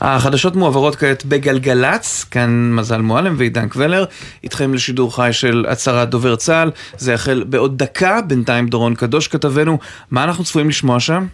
[0.00, 4.04] החדשות מועברות כעת בגלגלצ, כאן מזל מועלם ועידן קבלר,
[4.44, 9.78] איתכם לשידור חי של הצהרת דובר צה"ל, זה יחל בעוד דקה, בינתיים דורון קדוש כתבנו,
[10.10, 11.26] מה אנחנו צפויים לשמוע שם?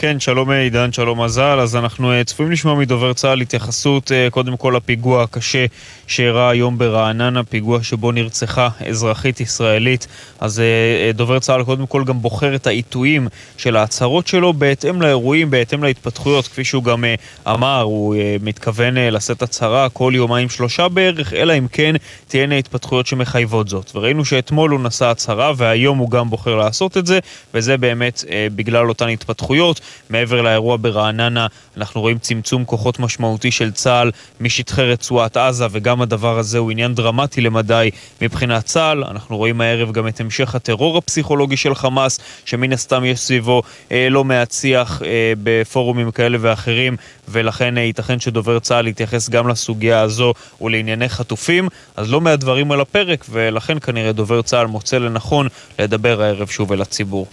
[0.00, 1.60] כן, שלום עידן, שלום מזל.
[1.60, 5.66] אז אנחנו אה, צפויים לשמוע מדובר צה"ל התייחסות אה, קודם כל לפיגוע הקשה
[6.06, 10.06] שאירע היום ברעננה, פיגוע שבו נרצחה אזרחית ישראלית.
[10.40, 15.50] אז אה, דובר צה"ל קודם כל גם בוחר את העיתויים של ההצהרות שלו בהתאם לאירועים,
[15.50, 17.04] בהתאם להתפתחויות, כפי שהוא גם
[17.48, 21.94] אמר, הוא מתכוון לשאת הצהרה כל יומיים שלושה בערך, אלא אם כן
[22.28, 23.90] תהיינה התפתחויות שמחייבות זאת.
[23.94, 27.18] וראינו שאתמול הוא נשא הצהרה והיום הוא גם בוחר לעשות את זה,
[27.54, 29.80] וזה באמת בגלל אותן התפתחויות.
[30.10, 34.10] מעבר לאירוע ברעננה, אנחנו רואים צמצום כוחות משמעותי של צה"ל
[34.40, 37.90] משטחי רצועת עזה, וגם הדבר הזה הוא עניין דרמטי למדי
[38.22, 39.04] מבחינת צה"ל.
[39.04, 43.62] אנחנו רואים הערב גם את המשך הטרור הפסיכולוגי של חמאס, שמן הסתם יש סביבו
[43.92, 46.96] אה, לא מעט שיח אה, בפורומים כאלה ואחרים,
[47.28, 51.68] ולכן אה, ייתכן שדובר צה"ל יתייחס גם לסוגיה הזו ולענייני חטופים.
[51.96, 56.72] אז לא מעט דברים על הפרק, ולכן כנראה דובר צה"ל מוצא לנכון לדבר הערב שוב
[56.72, 57.26] אל הציבור.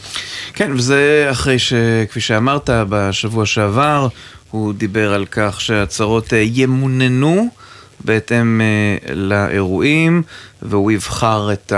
[0.53, 4.07] כן, וזה אחרי שכפי שאמרתי, אמרת בשבוע שעבר,
[4.51, 7.47] הוא דיבר על כך שהצהרות אה, ימוננו
[8.05, 10.23] בהתאם אה, לאירועים,
[10.61, 11.73] והוא יבחר את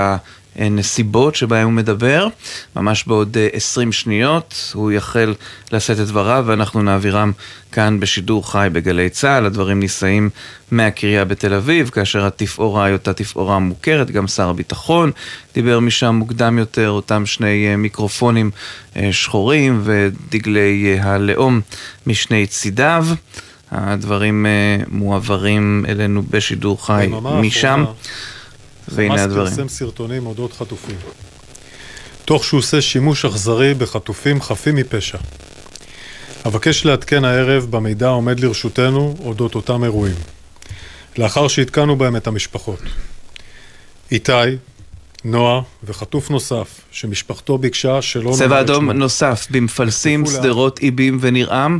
[0.57, 0.69] ה...
[0.69, 2.27] נסיבות שבהן הוא מדבר.
[2.75, 5.33] ממש בעוד 20 אה, שניות הוא יחל
[5.71, 7.31] לשאת את דבריו ואנחנו נעבירם
[7.71, 9.45] כאן בשידור חי בגלי צה"ל.
[9.45, 10.29] הדברים נישאים
[10.71, 15.11] מהקריה בתל אביב, כאשר התפאורה היא אותה תפאורה מוכרת, גם שר הביטחון
[15.53, 18.51] דיבר משם מוקדם יותר, אותם שני אה, מיקרופונים
[18.95, 21.61] אה, שחורים ודגלי הלאום
[22.07, 23.07] משני צידיו.
[23.71, 24.45] הדברים
[24.87, 27.09] מועברים אלינו בשידור חי
[27.41, 27.85] משם.
[28.87, 29.45] והנה הדברים.
[29.45, 30.95] חמאס פרסם סרטונים אודות חטופים.
[32.25, 35.17] תוך שהוא עושה שימוש אכזרי בחטופים חפים מפשע.
[36.47, 40.15] אבקש לעדכן הערב במידע העומד לרשותנו אודות אותם אירועים.
[41.17, 42.79] לאחר שעדכנו בהם את המשפחות.
[44.11, 44.31] איתי,
[45.23, 48.33] נועה וחטוף נוסף שמשפחתו ביקשה שלא...
[48.37, 51.79] צבע אדום נוסף במפלסים, שדרות, איבים ונרעם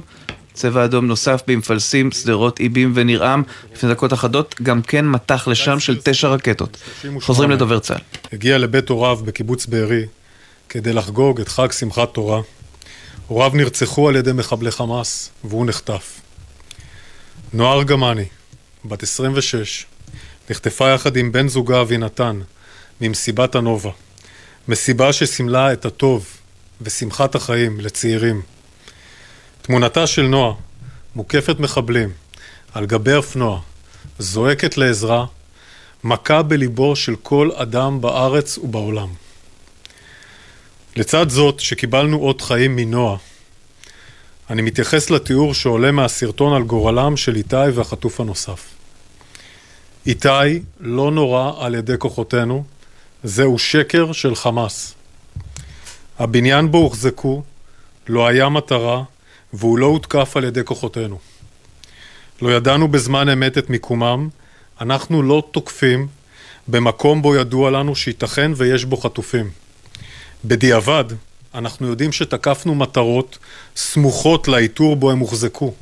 [0.57, 3.43] צבע אדום נוסף במפלסים, שדרות, איבים ונרעם.
[3.73, 6.77] לפני דקות אחדות גם כן מטח לשם של תשע רקטות.
[7.21, 8.01] חוזרים לדובר צה"ל.
[8.33, 10.05] הגיע לבית הוריו בקיבוץ בארי
[10.69, 12.41] כדי לחגוג את חג שמחת תורה.
[13.27, 16.21] הוריו נרצחו על ידי מחבלי חמאס והוא נחטף.
[17.53, 18.25] נועה ארגמני,
[18.85, 19.85] בת 26,
[20.49, 22.39] נחטפה יחד עם בן זוגה אבינתן
[23.01, 23.91] ממסיבת הנובה.
[24.67, 26.27] מסיבה שסימלה את הטוב
[26.81, 28.41] ושמחת החיים לצעירים.
[29.67, 30.53] תמונתה של נועה,
[31.15, 32.09] מוקפת מחבלים,
[32.73, 33.61] על גבי אופנוע,
[34.19, 35.25] זועקת לעזרה,
[36.03, 39.07] מכה בליבו של כל אדם בארץ ובעולם.
[40.95, 43.17] לצד זאת, שקיבלנו אות חיים מנועה,
[44.49, 48.65] אני מתייחס לתיאור שעולה מהסרטון על גורלם של איתי והחטוף הנוסף.
[50.05, 52.63] איתי לא נורא על ידי כוחותינו,
[53.23, 54.93] זהו שקר של חמאס.
[56.19, 57.43] הבניין בו הוחזקו,
[58.07, 59.03] לא היה מטרה,
[59.53, 61.19] והוא לא הותקף על ידי כוחותינו.
[62.41, 64.29] לא ידענו בזמן אמת את מיקומם,
[64.81, 66.07] אנחנו לא תוקפים
[66.67, 69.49] במקום בו ידוע לנו שייתכן ויש בו חטופים.
[70.45, 71.05] בדיעבד,
[71.53, 73.37] אנחנו יודעים שתקפנו מטרות
[73.75, 75.73] סמוכות לאיתור בו הם הוחזקו.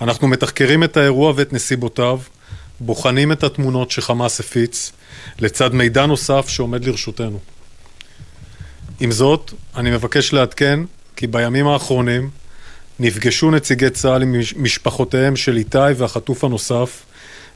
[0.00, 2.20] אנחנו מתחקרים את האירוע ואת נסיבותיו,
[2.80, 4.92] בוחנים את התמונות שחמאס הפיץ,
[5.38, 7.38] לצד מידע נוסף שעומד לרשותנו.
[9.00, 10.80] עם זאת, אני מבקש לעדכן
[11.16, 12.30] כי בימים האחרונים
[13.02, 17.02] נפגשו נציגי צה"ל עם משפחותיהם של איתי והחטוף הנוסף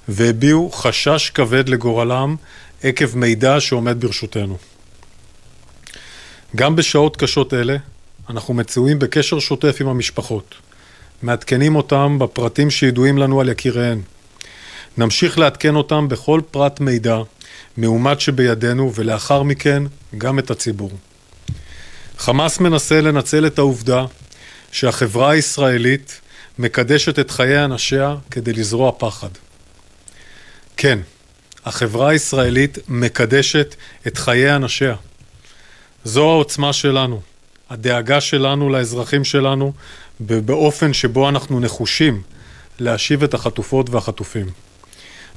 [0.08, 2.36] והביעו חשש כבד לגורלם
[2.82, 4.56] עקב מידע שעומד ברשותנו.
[6.56, 7.76] גם בשעות קשות אלה
[8.30, 10.54] אנחנו מצויים בקשר שוטף עם המשפחות,
[11.22, 14.00] מעדכנים אותם בפרטים שידועים לנו על יקיריהן.
[14.98, 17.18] נמשיך לעדכן אותם בכל פרט מידע
[17.76, 19.82] מאומת שבידינו ולאחר מכן
[20.18, 20.90] גם את הציבור.
[22.18, 24.04] חמאס מנסה לנצל את העובדה
[24.74, 26.20] שהחברה הישראלית
[26.58, 29.28] מקדשת את חיי אנשיה כדי לזרוע פחד.
[30.76, 30.98] כן,
[31.64, 33.74] החברה הישראלית מקדשת
[34.06, 34.94] את חיי אנשיה.
[36.04, 37.20] זו העוצמה שלנו,
[37.70, 39.72] הדאגה שלנו לאזרחים שלנו,
[40.20, 42.22] באופן שבו אנחנו נחושים
[42.78, 44.46] להשיב את החטופות והחטופים.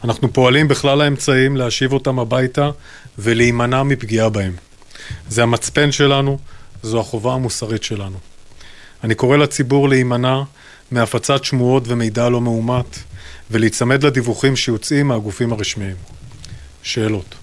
[0.03, 2.69] אנחנו פועלים בכלל האמצעים להשיב אותם הביתה
[3.17, 4.55] ולהימנע מפגיעה בהם.
[5.29, 6.37] זה המצפן שלנו,
[6.83, 8.17] זו החובה המוסרית שלנו.
[9.03, 10.41] אני קורא לציבור להימנע
[10.91, 12.99] מהפצת שמועות ומידע לא מאומת
[13.51, 15.95] ולהיצמד לדיווחים שיוצאים מהגופים הרשמיים.
[16.83, 17.35] שאלות.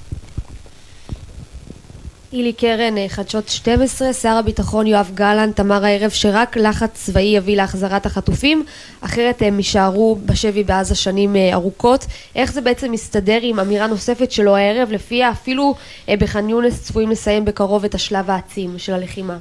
[2.32, 8.06] הילי קרן, חדשות 12, שר הביטחון יואב גלנט אמר הערב שרק לחץ צבאי יביא להחזרת
[8.06, 8.64] החטופים,
[9.00, 12.06] אחרת הם יישארו בשבי בעזה שנים אה, ארוכות.
[12.34, 15.74] איך זה בעצם מסתדר עם אמירה נוספת שלו הערב, לפיה אפילו
[16.08, 19.36] אה, בח'אן יונס צפויים לסיים בקרוב את השלב העצים של הלחימה?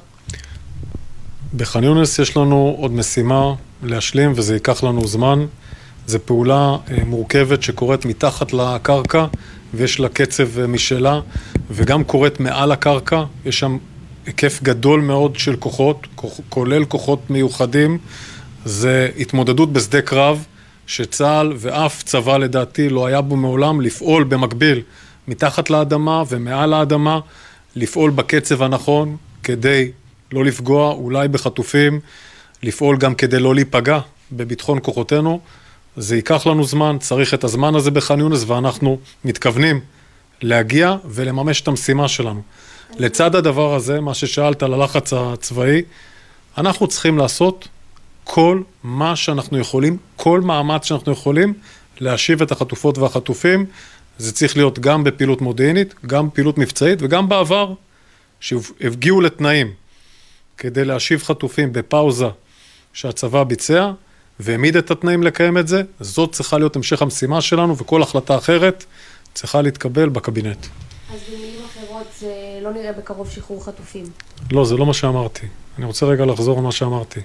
[1.56, 5.46] בח'אן יונס יש לנו עוד משימה להשלים וזה ייקח לנו זמן.
[6.06, 9.26] זו פעולה מורכבת שקורית מתחת לקרקע
[9.74, 11.20] ויש לה קצב משלה,
[11.70, 13.78] וגם קורית מעל הקרקע, יש שם
[14.26, 16.06] היקף גדול מאוד של כוחות,
[16.48, 17.98] כולל כוחות מיוחדים.
[18.64, 20.44] זה התמודדות בשדה קרב,
[20.86, 24.82] שצה"ל ואף צבא לדעתי לא היה בו מעולם לפעול במקביל
[25.28, 27.20] מתחת לאדמה ומעל האדמה,
[27.76, 29.90] לפעול בקצב הנכון כדי
[30.32, 32.00] לא לפגוע אולי בחטופים,
[32.62, 33.98] לפעול גם כדי לא להיפגע
[34.32, 35.40] בביטחון כוחותינו.
[35.96, 39.80] זה ייקח לנו זמן, צריך את הזמן הזה בח'אן יונס ואנחנו מתכוונים
[40.42, 42.42] להגיע ולממש את המשימה שלנו.
[42.98, 45.82] לצד הדבר הזה, מה ששאלת על הלחץ הצבאי,
[46.58, 47.68] אנחנו צריכים לעשות
[48.24, 51.54] כל מה שאנחנו יכולים, כל מאמץ שאנחנו יכולים
[52.00, 53.66] להשיב את החטופות והחטופים.
[54.18, 57.74] זה צריך להיות גם בפעילות מודיעינית, גם בפעילות מבצעית וגם בעבר,
[58.40, 59.72] שהגיעו לתנאים
[60.58, 62.28] כדי להשיב חטופים בפאוזה
[62.92, 63.90] שהצבא ביצע,
[64.40, 68.84] והעמיד את התנאים לקיים את זה, זאת צריכה להיות המשך המשימה שלנו, וכל החלטה אחרת
[69.34, 70.66] צריכה להתקבל בקבינט.
[71.14, 74.04] אז במילים אחרות, זה לא נראה בקרוב שחרור חטופים.
[74.52, 75.46] לא, זה לא מה שאמרתי.
[75.78, 77.20] אני רוצה רגע לחזור על מה שאמרתי.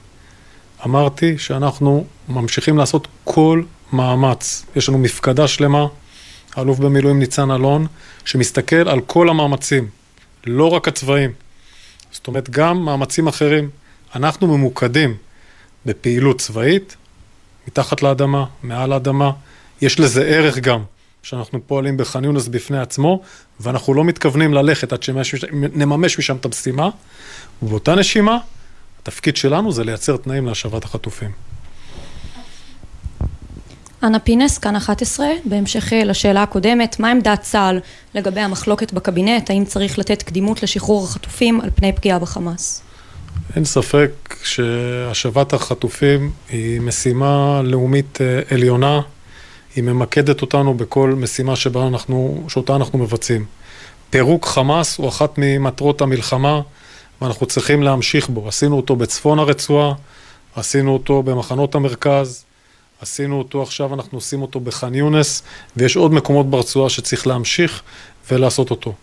[0.86, 4.66] אמרתי שאנחנו ממשיכים לעשות כל מאמץ.
[4.76, 5.86] יש לנו מפקדה שלמה,
[6.58, 7.88] אלוף במילואים ניצן אלון,
[8.26, 9.90] שמסתכל על כל המאמצים,
[10.46, 11.32] לא רק הצבאיים.
[12.12, 13.70] זאת אומרת, גם מאמצים אחרים.
[14.16, 15.18] אנחנו ממוקדים
[15.86, 16.96] בפעילות צבאית,
[17.68, 19.32] מתחת לאדמה, מעל האדמה.
[19.82, 20.84] יש לזה ערך גם,
[21.24, 23.22] שאנחנו פועלים בח'אן יונס בפני עצמו,
[23.60, 26.90] ואנחנו לא מתכוונים ללכת עד שנממש משם את המשימה,
[27.64, 28.38] ובאותה נשימה,
[29.02, 31.49] התפקיד שלנו זה לייצר תנאים להשבת החטופים.
[34.04, 37.80] אנה פינס, כאן 11, בהמשך לשאלה הקודמת, מה עמדת צה"ל
[38.16, 42.82] לגבי המחלוקת בקבינט, האם צריך לתת קדימות לשחרור החטופים על פני פגיעה בחמאס?
[43.56, 44.12] אין ספק
[44.44, 49.02] שהשבת החטופים היא משימה לאומית אה, עליונה,
[49.76, 53.46] היא ממקדת אותנו בכל משימה שבה אנחנו, שאותה אנחנו מבצעים.
[54.10, 56.62] פירוק חמאס הוא אחת ממטרות המלחמה
[57.22, 58.48] ואנחנו צריכים להמשיך בו.
[58.48, 59.94] עשינו אותו בצפון הרצועה,
[60.56, 62.46] עשינו אותו במחנות המרכז,
[63.02, 65.44] עשינו אותו עכשיו, אנחנו עושים אותו בח'אן יונס,
[65.78, 67.82] ויש עוד מקומות ברצועה שצריך להמשיך
[68.32, 68.94] ולעשות אותו.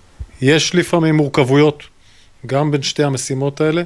[0.41, 1.83] יש לפעמים מורכבויות,
[2.47, 3.83] גם בין שתי המשימות האלה,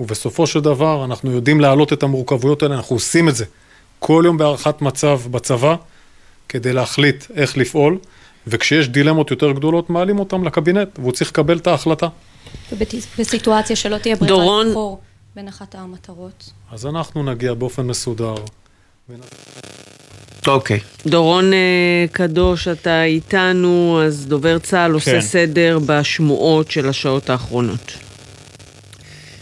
[0.00, 3.44] ובסופו של דבר אנחנו יודעים להעלות את המורכבויות האלה, אנחנו עושים את זה
[3.98, 5.76] כל יום בהערכת מצב בצבא,
[6.48, 7.98] כדי להחליט איך לפעול,
[8.46, 12.08] וכשיש דילמות יותר גדולות, מעלים אותם לקבינט, והוא צריך לקבל את ההחלטה.
[12.72, 14.66] ובסיטואציה שלא תהיה ברירה דורון...
[14.66, 15.00] לבחור
[15.36, 16.50] בין אחת המטרות.
[16.70, 18.34] אז אנחנו נגיע באופן מסודר.
[20.46, 20.78] אוקיי.
[20.78, 21.08] Okay.
[21.08, 25.20] דורון אה, קדוש, אתה איתנו, אז דובר צה"ל עושה כן.
[25.20, 27.92] סדר בשמועות של השעות האחרונות.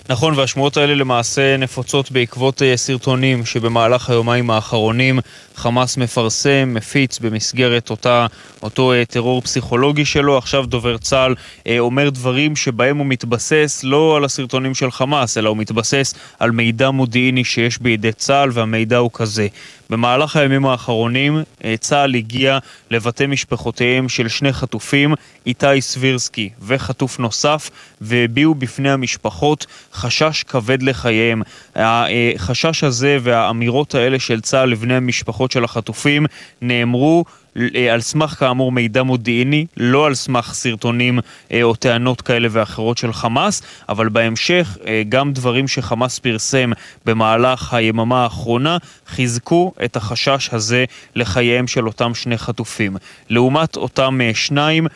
[0.08, 5.18] נכון, והשמועות האלה למעשה נפוצות בעקבות אה, סרטונים שבמהלך היומיים האחרונים
[5.58, 8.26] חמאס מפרסם, מפיץ במסגרת אותה,
[8.62, 10.38] אותו אה, טרור פסיכולוגי שלו.
[10.38, 11.34] עכשיו דובר צה"ל
[11.66, 16.50] אה, אומר דברים שבהם הוא מתבסס לא על הסרטונים של חמאס, אלא הוא מתבסס על
[16.50, 19.46] מידע מודיעיני שיש בידי צה"ל, והמידע הוא כזה.
[19.90, 22.58] במהלך הימים האחרונים אה, צה"ל הגיע
[22.90, 25.14] לבתי משפחותיהם של שני חטופים,
[25.46, 31.42] איתי סבירסקי וחטוף נוסף, והביעו בפני המשפחות חשש כבד לחייהם.
[31.74, 36.26] החשש הזה והאמירות האלה של צה"ל לבני המשפחות של החטופים
[36.62, 37.24] נאמרו
[37.92, 41.18] על סמך כאמור מידע מודיעיני, לא על סמך סרטונים
[41.52, 46.70] אה, או טענות כאלה ואחרות של חמאס, אבל בהמשך אה, גם דברים שחמאס פרסם
[47.04, 50.84] במהלך היממה האחרונה חיזקו את החשש הזה
[51.14, 52.96] לחייהם של אותם שני חטופים.
[53.30, 54.86] לעומת אותם שניים,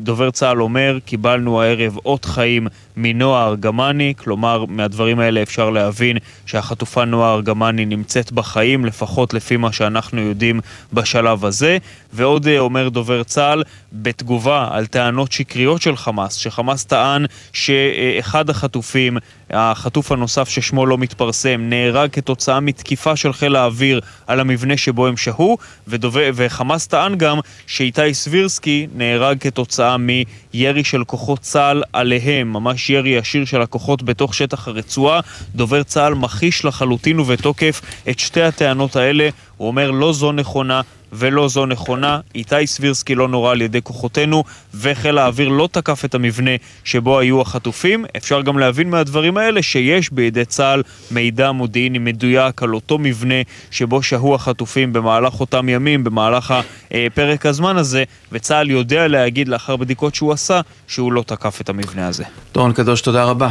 [0.00, 7.04] דובר צה"ל אומר, קיבלנו הערב אות חיים מנועה ארגמני, כלומר מהדברים האלה אפשר להבין שהחטופה
[7.04, 10.60] נועה ארגמני נמצאת בחיים, לפחות לפי מה שאנחנו יודעים
[10.92, 11.78] בשלב הזה.
[12.12, 19.16] ועוד אה, אומר דובר צה"ל, בתגובה על טענות שקריות של חמאס, שחמאס טען שאחד החטופים,
[19.50, 25.16] החטוף הנוסף ששמו לא מתפרסם, נהרג כתוצאה מתקיפה של חיל האוויר על המבנה שבו הם
[25.16, 32.90] שהו, ודובר, וחמאס טען גם שאיתי סבירסקי נהרג כתוצאה מירי של כוחות צה"ל עליהם, ממש
[32.90, 35.20] ירי ישיר של הכוחות בתוך שטח הרצועה.
[35.54, 39.28] דובר צה"ל מכחיש לחלוטין ובתוקף את שתי הטענות האלה.
[39.56, 40.80] הוא אומר לא זו נכונה,
[41.12, 42.20] ולא זו נכונה.
[42.34, 46.50] איתי סבירסקי לא נורה על ידי כוחותינו, וחיל האוויר לא תקף את המבנה
[46.84, 48.04] שבו היו החטופים.
[48.16, 53.34] אפשר גם להבין מהדברים האלה שיש בידי צה"ל מידע מודיעיני מדויק על אותו מבנה
[53.70, 56.54] שבו שהו החטופים במהלך אותם ימים, במהלך
[56.90, 62.08] הפרק הזמן הזה, וצה"ל יודע להגיד לאחר בדיקות שהוא עשה, שהוא לא תקף את המבנה
[62.08, 62.24] הזה.
[62.54, 63.50] דורון קדוש, תודה רבה.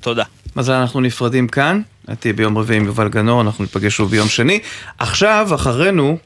[0.00, 0.24] תודה.
[0.56, 4.60] מזל אנחנו נפרדים כאן, הייתי ביום רביעי עם יובל גנור, אנחנו ניפגש שוב ביום שני.
[4.98, 6.18] עכשיו, אחרינו,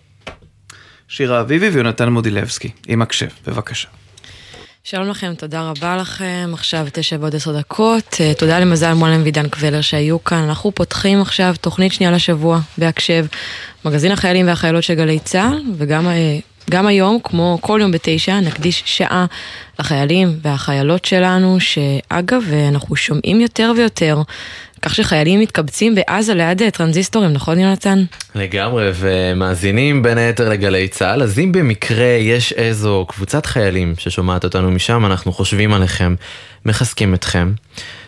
[1.13, 3.89] שירה אביבי ויונתן מודילבסקי, עם הקשב, בבקשה.
[4.85, 6.51] שלום לכם, תודה רבה לכם.
[6.53, 8.17] עכשיו תשע ועוד עשר דקות.
[8.21, 10.39] אה, תודה למזל מועלם ועידן קבלר שהיו כאן.
[10.39, 13.27] אנחנו פותחים עכשיו תוכנית שנייה לשבוע, בהקשב,
[13.85, 16.39] מגזין החיילים והחיילות של גלי צה"ל, וגם אה,
[16.71, 19.27] גם היום, כמו כל יום בתשע, נקדיש שעה
[19.79, 24.23] לחיילים והחיילות שלנו, שאגב, אנחנו שומעים יותר ויותר
[24.83, 28.05] כך שחיילים מתקבצים בעזה ליד טרנזיסטורים, נכון יונתן?
[28.35, 34.71] לגמרי, ומאזינים בין היתר לגלי צה"ל, אז אם במקרה יש איזו קבוצת חיילים ששומעת אותנו
[34.71, 36.15] משם, אנחנו חושבים עליכם,
[36.67, 37.53] מחזקים אתכם,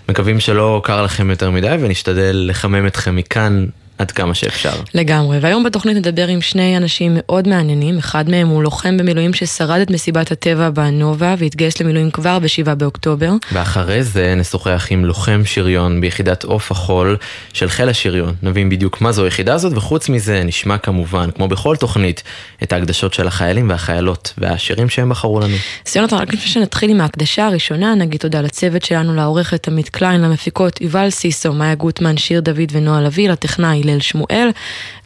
[0.09, 3.67] מקווים שלא קר לכם יותר מדי ונשתדל לחמם אתכם מכאן
[4.03, 4.73] עד כמה שאפשר.
[4.95, 9.81] לגמרי, והיום בתוכנית נדבר עם שני אנשים מאוד מעניינים, אחד מהם הוא לוחם במילואים ששרד
[9.81, 13.33] את מסיבת הטבע בנובה והתגייס למילואים כבר ב-7 באוקטובר.
[13.53, 17.17] ואחרי זה נשוחח עם לוחם שריון ביחידת עוף החול
[17.53, 18.35] של חיל השריון.
[18.43, 22.23] נבין בדיוק מה זו היחידה הזאת, וחוץ מזה נשמע כמובן, כמו בכל תוכנית,
[22.63, 25.57] את ההקדשות של החיילים והחיילות והשירים שהם בחרו לנו.
[25.87, 30.81] סיונתן, רק לפני שנתחיל עם ההקדשה הראשונה, נגיד תודה לצוות שלנו, לעורכת עמית קליין, למפיקות
[30.81, 34.51] יובל סיסו, מאיה גוטמן, שיר דוד ונועה לביא, לטכנאי הלל שמואל,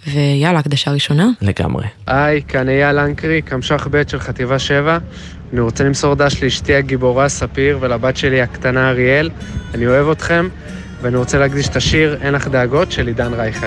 [0.07, 1.29] ויאללה, הקדשה ראשונה.
[1.43, 1.87] לגמרי.
[2.07, 4.99] היי, כאן אייל לנקרי, קמש"ח ב' של חטיבה 7.
[5.53, 9.31] אני רוצה למסור דש לאשתי הגיבורה ספיר ולבת שלי הקטנה אריאל.
[9.75, 10.49] אני אוהב אתכם,
[11.03, 13.67] ואני רוצה להקדיש את השיר "אין לך דאגות" של עידן רייכל.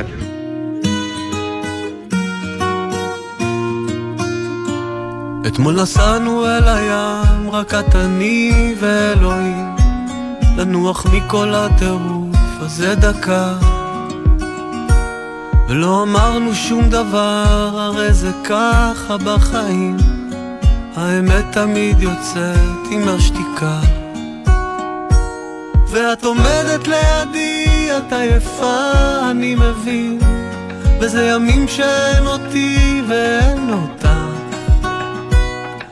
[5.48, 9.76] אתמול נסענו אל הים, רק את אני ואלוהים,
[10.58, 13.79] לנוח מכל הטירוף הזה דקה.
[15.70, 19.98] ולא אמרנו שום דבר, הרי זה ככה בחיים.
[20.96, 23.80] האמת תמיד יוצאת עם השתיקה.
[25.88, 28.92] ואת עומדת לידי, את עייפה,
[29.32, 30.20] אני מבין.
[31.00, 34.10] וזה ימים שאין אותי ואין אותך.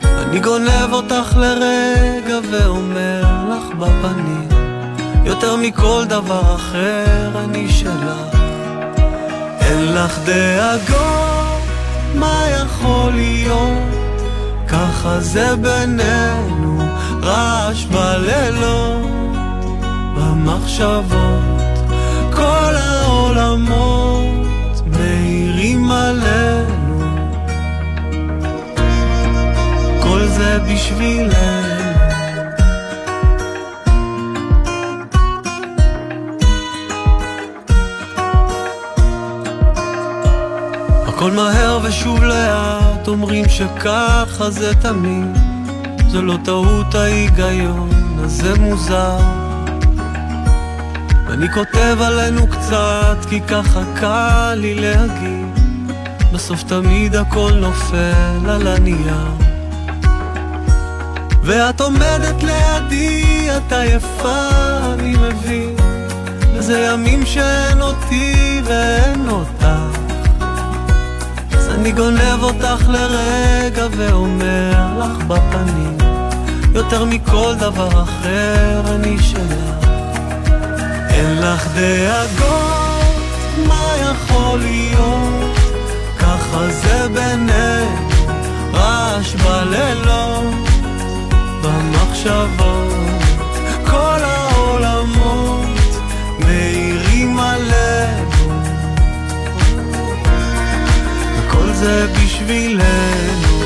[0.04, 4.50] אני גונב אותך לרגע ואומר לך בפנים,
[5.26, 8.47] יותר מכל דבר אחר אני שלך.
[9.68, 11.62] אין לך דאגות,
[12.16, 13.84] מה יכול להיות?
[14.68, 16.80] ככה זה בינינו,
[17.24, 19.36] רעש בלילות,
[20.16, 21.80] במחשבות,
[22.34, 24.48] כל העולמות
[24.88, 27.02] מאירים עלינו.
[30.00, 31.67] כל זה בשבילנו.
[41.18, 45.38] הכל מהר ושוב לאט, אומרים שככה זה תמיד.
[46.12, 47.90] זה לא טעות ההיגיון,
[48.24, 49.20] אז זה מוזר.
[51.30, 55.60] אני כותב עלינו קצת, כי ככה קל לי להגיד.
[56.34, 59.28] בסוף תמיד הכל נופל על הנייר.
[61.44, 64.48] ואת עומדת לידי, את עייפה,
[64.94, 65.76] אני מבין.
[66.54, 69.97] וזה ימים שאין אותי ואין אותך.
[71.78, 75.98] אני גונב אותך לרגע ואומר לך בפנים
[76.74, 79.88] יותר מכל דבר אחר אני שלך
[81.10, 83.16] אין לך דאגות,
[83.68, 85.58] מה יכול להיות?
[86.20, 88.10] ככה זה בינינו,
[88.74, 90.54] רעש בלילות,
[91.62, 92.94] במחשבות
[93.86, 94.37] כל העולמות
[101.80, 103.62] זה בשבילנו,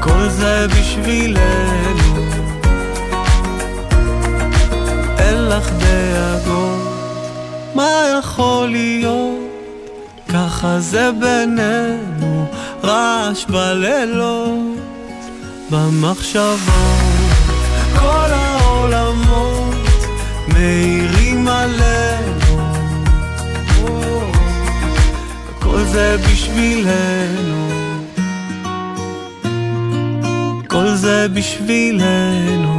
[0.00, 2.26] כל זה בשבילנו.
[5.18, 6.82] אין לך דאגות,
[7.74, 9.38] מה יכול להיות?
[10.28, 12.46] ככה זה בינינו,
[12.84, 14.78] רעש בלילות,
[15.70, 16.58] במחשבות,
[17.98, 19.74] כל העולמות
[20.48, 22.41] מאירים עלינו.
[25.72, 27.68] כל זה בשבילנו,
[30.68, 32.78] כל זה בשבילנו.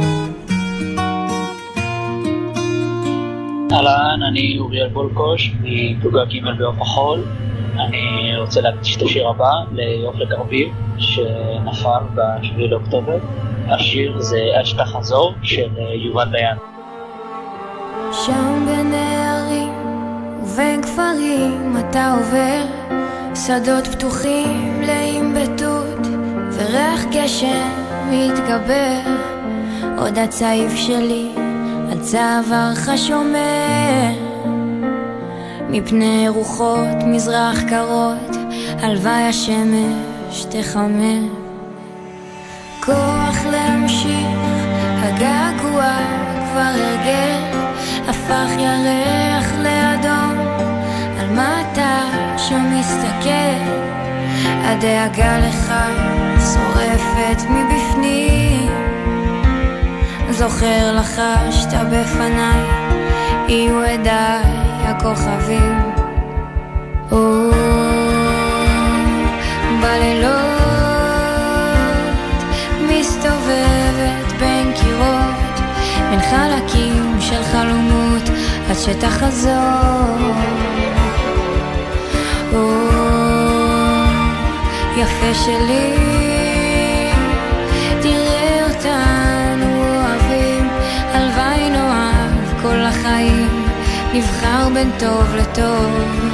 [3.72, 7.24] אהלן, אני אוריאל בולקוש, מפלוגה ג' בעוף החול.
[7.78, 13.18] אני רוצה להקדיש את השיר הבא ליופלק ארביב, שנפל ב-7 לאוקטובר.
[13.66, 16.56] השיר זה עד שתחזור של יובל דיין.
[18.12, 19.03] שם הערים
[20.54, 22.64] ובין כפרים אתה עובר,
[23.34, 26.06] שדות פתוחים מלאים בתות,
[26.52, 27.68] וריח גשם
[28.10, 29.00] מתגבר.
[29.98, 31.30] עוד הצעיף שלי
[31.92, 34.12] על צווארך שומר,
[35.68, 38.36] מפני רוחות מזרח קרות,
[38.78, 41.28] הלוואי השמש תחמם.
[42.80, 44.38] כוח להמשיך,
[45.02, 45.96] הגעגוע
[46.52, 47.58] כבר הרגל,
[48.08, 50.23] הפך ירח לאדום,
[51.34, 52.00] מה אתה
[52.36, 53.74] שם מסתכל?
[54.64, 55.74] הדאגה לך
[56.52, 58.70] שורפת מבפנים,
[60.30, 62.60] זוכר לחשת בפניי,
[63.48, 64.44] יהיו עדיי
[64.84, 65.94] הכוכבים.
[69.82, 70.34] בלילות
[72.88, 75.60] מסתובבת בין קירות,
[76.10, 78.22] בין חלקים של חלומות,
[78.70, 80.34] עד שתחזור.
[84.96, 85.94] יפה שלי,
[88.02, 90.68] תראה אותנו אוהבים,
[91.12, 93.64] הלוואי נאהב כל החיים,
[94.14, 96.33] נבחר בין טוב לטוב.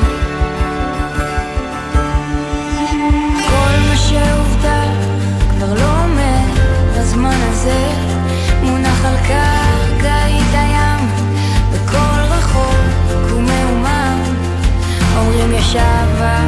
[15.40, 16.38] אומרים יש אהבה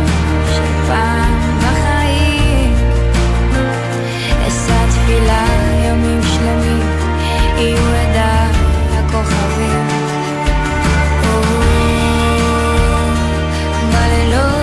[0.55, 2.75] של פעם בחיים,
[4.49, 5.45] אשא תפילה
[5.85, 6.87] ימים שלמים,
[7.57, 8.53] יהיו עדיי
[8.99, 9.89] הכוכבים.
[13.91, 14.63] בלילות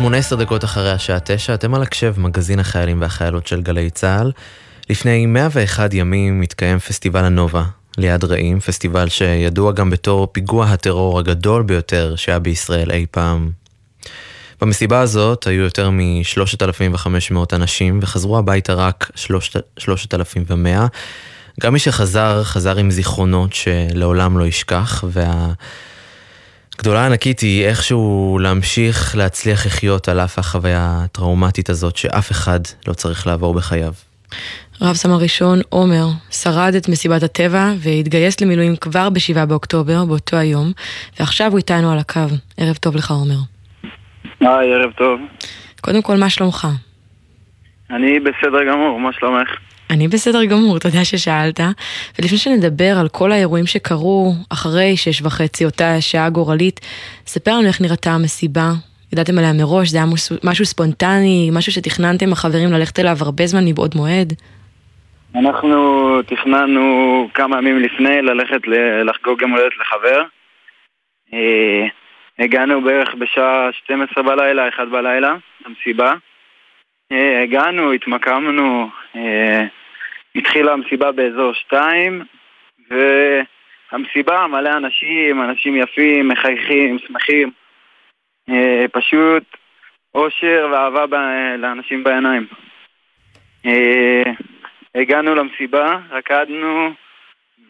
[0.00, 4.32] 18 דקות אחרי השעה 9, אתם על הקשב, מגזין החיילים והחיילות של גלי צה"ל.
[4.90, 7.64] לפני 101 ימים מתקיים פסטיבל הנובה
[7.98, 13.50] ליד רעים, פסטיבל שידוע גם בתור פיגוע הטרור הגדול ביותר שהיה בישראל אי פעם.
[14.60, 19.10] במסיבה הזאת היו יותר מ-3,500 אנשים וחזרו הביתה רק
[19.78, 20.86] 3,100.
[21.60, 25.52] גם מי שחזר, חזר עם זיכרונות שלעולם לא ישכח, וה...
[26.80, 32.92] גדולה ענקית היא איכשהו להמשיך להצליח לחיות על אף החוויה הטראומטית הזאת שאף אחד לא
[32.92, 33.92] צריך לעבור בחייו.
[34.82, 40.72] רב סמל ראשון עומר שרד את מסיבת הטבע והתגייס למילואים כבר ב-7 באוקטובר, באותו היום,
[41.18, 42.20] ועכשיו הוא איתנו על הקו.
[42.56, 43.40] ערב טוב לך עומר.
[44.40, 45.20] היי, ערב טוב.
[45.80, 46.68] קודם כל, מה שלומך?
[47.90, 49.48] אני בסדר גמור, מה שלומך?
[49.90, 51.60] אני בסדר גמור, תודה ששאלת.
[52.18, 56.80] ולפני שנדבר על כל האירועים שקרו אחרי שש וחצי, אותה שעה גורלית,
[57.26, 58.70] ספר לנו איך נראתה המסיבה.
[59.12, 60.06] ידעתם עליה מראש, זה היה
[60.44, 64.32] משהו ספונטני, משהו שתכננתם החברים ללכת אליו הרבה זמן מבעוד מועד?
[65.34, 65.78] אנחנו
[66.22, 68.60] תכננו כמה ימים לפני ללכת
[69.04, 70.22] לחגוג יום הולדת לחבר.
[71.34, 71.86] אה,
[72.38, 75.34] הגענו בערך בשעה 12 בלילה, 1 בלילה,
[75.66, 76.14] למסיבה.
[77.12, 79.64] אה, הגענו, התמקמנו, אה,
[80.36, 82.24] התחילה המסיבה באזור 2,
[83.92, 87.50] המסיבה, מלא אנשים, אנשים יפים, מחייכים, שמחים.
[88.50, 89.42] אה, פשוט
[90.14, 92.46] אושר ואהבה ב- לאנשים בעיניים.
[93.66, 94.22] אה,
[94.94, 96.92] הגענו למסיבה, רקדנו,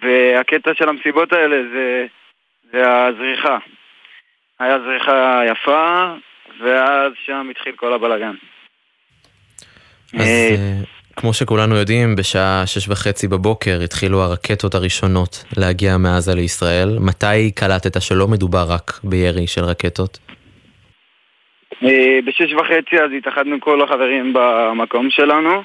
[0.03, 2.07] והקטע של המסיבות האלה זה,
[2.73, 3.59] זה הזריחה.
[4.61, 6.15] היה זריחה יפה,
[6.61, 8.35] ואז שם התחיל כל הבלאגן.
[10.15, 16.89] אז אה, כמו שכולנו יודעים, בשעה שש וחצי בבוקר התחילו הרקטות הראשונות להגיע מעזה לישראל.
[17.01, 20.19] מתי קלטת שלא מדובר רק בירי של רקטות?
[21.85, 25.63] אה, בשש וחצי אז התאחדנו כל החברים במקום שלנו,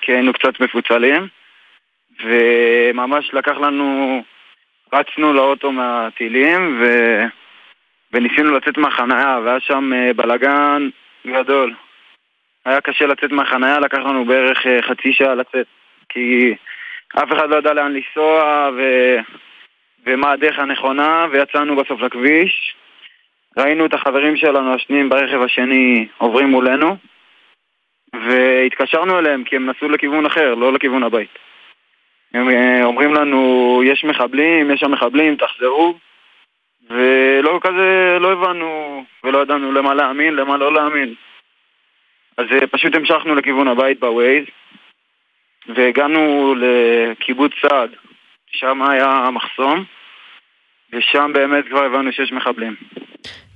[0.00, 1.28] כי היינו קצת מפוצלים,
[2.24, 4.22] וממש לקח לנו,
[4.92, 6.84] רצנו לאוטו מהטילים, ו...
[8.12, 10.88] וניסינו לצאת מהחניה, והיה שם אה, בלאגן
[11.26, 11.74] גדול.
[12.68, 15.66] היה קשה לצאת מהחניה, לקח לנו בערך אה, חצי שעה לצאת,
[16.08, 16.54] כי
[17.14, 18.82] אף אחד לא ידע לאן לנסוע ו...
[20.06, 22.74] ומה הדרך הנכונה, ויצאנו בסוף לכביש.
[23.56, 26.96] ראינו את החברים שלנו השניים ברכב השני עוברים מולנו,
[28.14, 31.38] והתקשרנו אליהם כי הם נסעו לכיוון אחר, לא לכיוון הבית.
[32.34, 35.94] הם אה, אומרים לנו, יש מחבלים, יש שם מחבלים, תחזרו.
[36.90, 41.14] ולא כזה, לא הבנו ולא ידענו למה להאמין, למה לא להאמין.
[42.38, 44.44] אז אה, פשוט המשכנו לכיוון הבית בווייז,
[45.76, 47.90] והגענו לקיבוץ סעד,
[48.50, 49.84] שם היה המחסום,
[50.92, 52.74] ושם באמת כבר הבנו שיש מחבלים.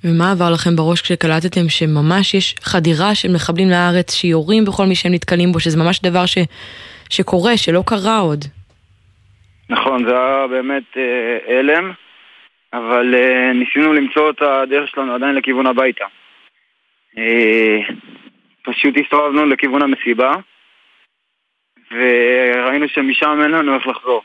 [0.04, 5.12] ומה עבר לכם בראש כשקלטתם שממש יש חדירה של מחבלים לארץ שיורים בכל מי שהם
[5.12, 6.38] נתקלים בו, שזה ממש דבר ש...
[7.10, 8.44] שקורה, שלא קרה עוד.
[9.68, 11.92] נכון, זה היה באמת אה, הלם,
[12.72, 16.04] אבל אה, ניסינו למצוא את הדרך שלנו עדיין לכיוון הביתה.
[17.18, 17.78] אה,
[18.62, 20.32] פשוט הסתובבנו לכיוון המסיבה,
[21.90, 24.22] וראינו שמשם אין לנו איך לחזור.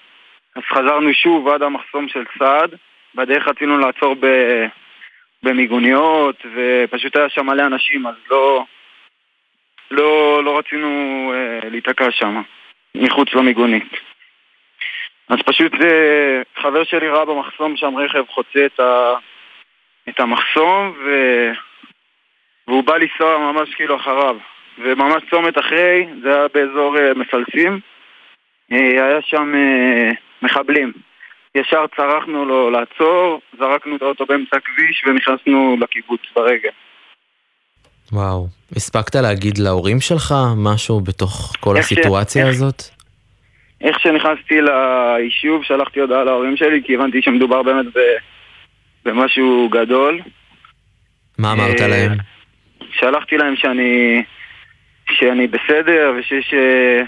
[0.56, 2.76] אז חזרנו שוב עד המחסום של צעד,
[3.16, 4.28] בדרך רצינו לעצור ב...
[5.44, 8.66] במיגוניות, ופשוט היה שם מלא אנשים, אז לא,
[9.92, 10.88] לא, לא רצינו
[11.36, 12.42] אה, להיתקע שם,
[12.96, 13.92] מחוץ למיגונית.
[15.30, 19.14] אז פשוט אה, חבר שלי ראה במחסום שם רכב חוצה את, ה,
[20.10, 21.12] את המחסום, ו,
[22.68, 24.36] והוא בא לנסוע ממש כאילו אחריו.
[24.86, 27.80] וממש צומת אחרי, זה היה באזור אה, מפלסים,
[28.72, 28.78] אה,
[29.08, 30.10] היה שם אה,
[30.42, 30.92] מחבלים.
[31.56, 36.70] ישר צרחנו לו לעצור, זרקנו את האוטו באמצע הכביש ונכנסנו לקיבוץ ברגע.
[38.12, 42.84] וואו, הספקת להגיד להורים שלך משהו בתוך כל איך ש- הסיטואציה איך- הזאת?
[43.82, 48.00] איך שנכנסתי ליישוב שלחתי הודעה להורים שלי כי הבנתי שמדובר באמת ב...
[49.06, 50.20] במשהו גדול.
[51.38, 52.12] מה אמרת להם?
[53.00, 54.24] שלחתי להם שאני,
[55.12, 57.02] שאני בסדר ושיש אה,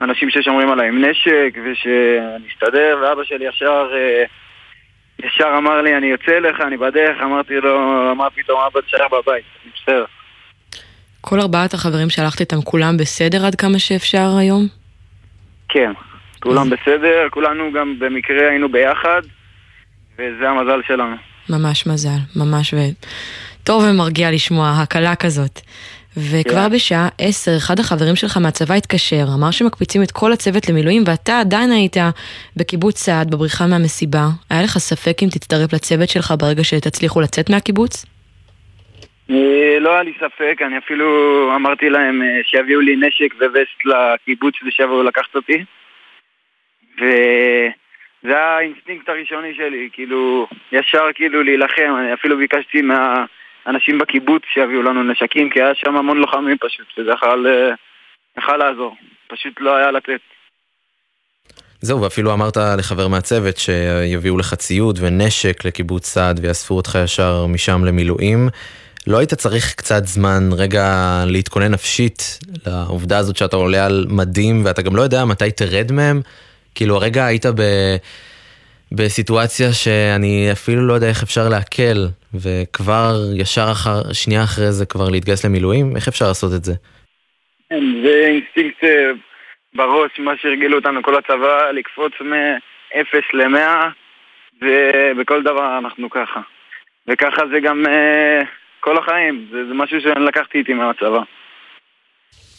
[0.00, 4.24] אנשים ששומרים עליי עם נשק ושאני אסתדר ואבא שלי ישר, אה,
[5.26, 9.44] ישר אמר לי אני יוצא אליך, אני בדרך, אמרתי לו מה פתאום אבא תשאר בבית,
[9.64, 10.04] אני בסדר.
[11.20, 14.66] כל ארבעת החברים שהלכת איתם כולם בסדר עד כמה שאפשר היום?
[15.68, 15.92] כן,
[16.40, 19.22] כולם בסדר, כולנו גם במקרה היינו ביחד
[20.14, 21.16] וזה המזל שלנו.
[21.50, 22.76] ממש מזל, ממש ו...
[23.70, 25.56] טוב ומרגיע לשמוע הקלה כזאת.
[26.16, 26.74] וכבר כן.
[26.74, 31.70] בשעה עשר, אחד החברים שלך מהצבא התקשר, אמר שמקפיצים את כל הצוות למילואים, ואתה עדיין
[31.70, 31.96] היית
[32.56, 34.24] בקיבוץ סעד, בבריחה מהמסיבה.
[34.50, 38.06] היה לך ספק אם תצטרף לצוות שלך ברגע שתצליחו לצאת מהקיבוץ?
[39.30, 41.06] אה, לא היה לי ספק, אני אפילו
[41.56, 45.64] אמרתי להם אה, שיביאו לי נשק וסט לקיבוץ ושיבואו לקחת אותי.
[46.98, 52.82] וזה האינסטינקט הראשוני שלי, כאילו, ישר כאילו להילחם, אני אפילו ביקשתי
[53.66, 57.74] מהאנשים בקיבוץ שיביאו לנו נשקים, כי היה שם המון לוחמים פשוט, שזה יכול, אה,
[58.38, 58.96] יכול לעזור,
[59.28, 60.20] פשוט לא היה לתת.
[61.80, 67.84] זהו, ואפילו אמרת לחבר מהצוות שיביאו לך ציוד ונשק לקיבוץ סעד ויאספו אותך ישר משם
[67.84, 68.48] למילואים.
[69.06, 70.84] לא היית צריך קצת זמן רגע
[71.26, 76.20] להתכונן נפשית לעובדה הזאת שאתה עולה על מדים ואתה גם לא יודע מתי תרד מהם?
[76.74, 77.62] כאילו הרגע היית ב...
[78.92, 81.98] בסיטואציה שאני אפילו לא יודע איך אפשר להקל
[82.34, 85.96] וכבר ישר אחר, שנייה אחרי זה כבר להתגייס למילואים?
[85.96, 86.72] איך אפשר לעשות את זה?
[87.70, 89.10] כן, זה אינסטינקט אה,
[89.74, 93.58] בראש, מה שהרגילו אותנו כל הצבא, לקפוץ מ-0 ל-100,
[94.62, 96.40] ובכל דבר אנחנו ככה.
[97.08, 98.40] וככה זה גם אה,
[98.80, 101.22] כל החיים, זה, זה משהו שאני לקחתי איתי מהצבא.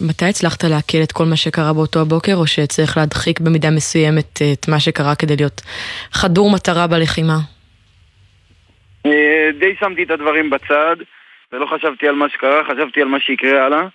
[0.07, 4.53] מתי הצלחת לעכל את כל מה שקרה באותו הבוקר, או שצריך להדחיק במידה מסוימת אה,
[4.53, 5.61] את מה שקרה כדי להיות
[6.11, 7.37] חדור מטרה בלחימה?
[9.05, 10.95] אה, די שמתי את הדברים בצד,
[11.51, 13.87] ולא חשבתי על מה שקרה, חשבתי על מה שיקרה הלאה.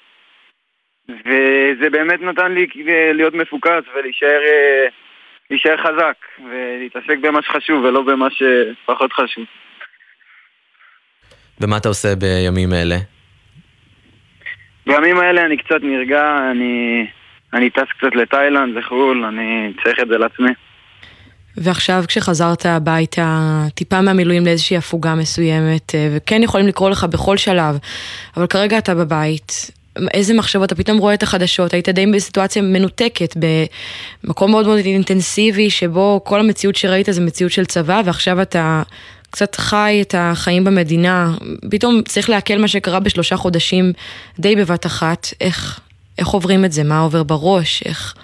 [1.09, 4.40] וזה באמת נתן לי אה, להיות מפוקס ולהישאר
[5.51, 6.16] להישאר חזק
[6.51, 9.45] ולהתעסק במה שחשוב ולא במה שפחות חשוב.
[11.61, 13.15] ומה אתה עושה בימים אלה?
[14.87, 17.07] בימים האלה אני קצת נרגע, אני,
[17.53, 20.51] אני טס קצת לתאילנד, לחו"ל, אני צריך את זה לעצמי.
[21.57, 27.79] ועכשיו כשחזרת הביתה, טיפה מהמילואים לאיזושהי הפוגה מסוימת, אה, וכן יכולים לקרוא לך בכל שלב,
[28.37, 29.70] אבל כרגע אתה בבית,
[30.14, 33.35] איזה מחשבות, אתה פתאום רואה את החדשות, היית די בסיטואציה מנותקת,
[34.25, 38.83] במקום מאוד מאוד אינטנסיבי, שבו כל המציאות שראית זה מציאות של צבא, ועכשיו אתה
[39.31, 41.27] קצת חי את החיים במדינה,
[41.71, 43.85] פתאום צריך לעכל מה שקרה בשלושה חודשים
[44.39, 45.81] די בבת אחת, איך,
[46.19, 48.15] איך עוברים את זה, מה עובר בראש, איך...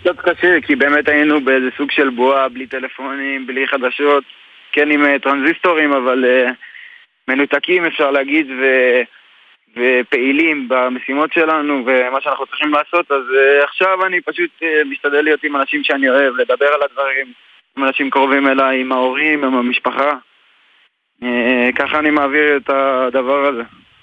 [0.00, 4.24] קצת קשה, כי באמת היינו באיזה סוג של בועה, בלי טלפונים, בלי חדשות,
[4.72, 6.52] כן עם אה, טרנזיסטורים, אבל uh,
[7.28, 8.64] מנותקים אפשר להגיד, ו...
[9.76, 15.44] ופעילים במשימות שלנו ומה שאנחנו צריכים לעשות, אז uh, עכשיו אני פשוט uh, משתדל להיות
[15.44, 17.32] עם אנשים שאני אוהב, לדבר על הדברים,
[17.76, 20.10] עם אנשים קרובים אליי, עם ההורים, עם המשפחה.
[21.22, 21.26] Uh,
[21.74, 23.62] ככה אני מעביר את הדבר הזה.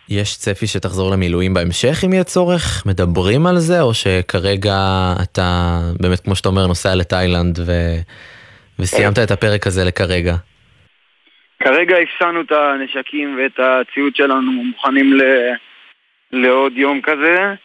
[0.09, 2.83] יש צפי שתחזור למילואים בהמשך אם יהיה צורך?
[2.85, 4.77] מדברים על זה, או שכרגע
[5.23, 7.71] אתה באמת, כמו שאתה אומר, נוסע לתאילנד ו...
[8.79, 10.35] וסיימת את הפרק הזה לכרגע?
[11.63, 15.21] כרגע הפסענו את הנשקים ואת הציוד שלנו מוכנים ל...
[16.31, 17.55] לעוד יום כזה,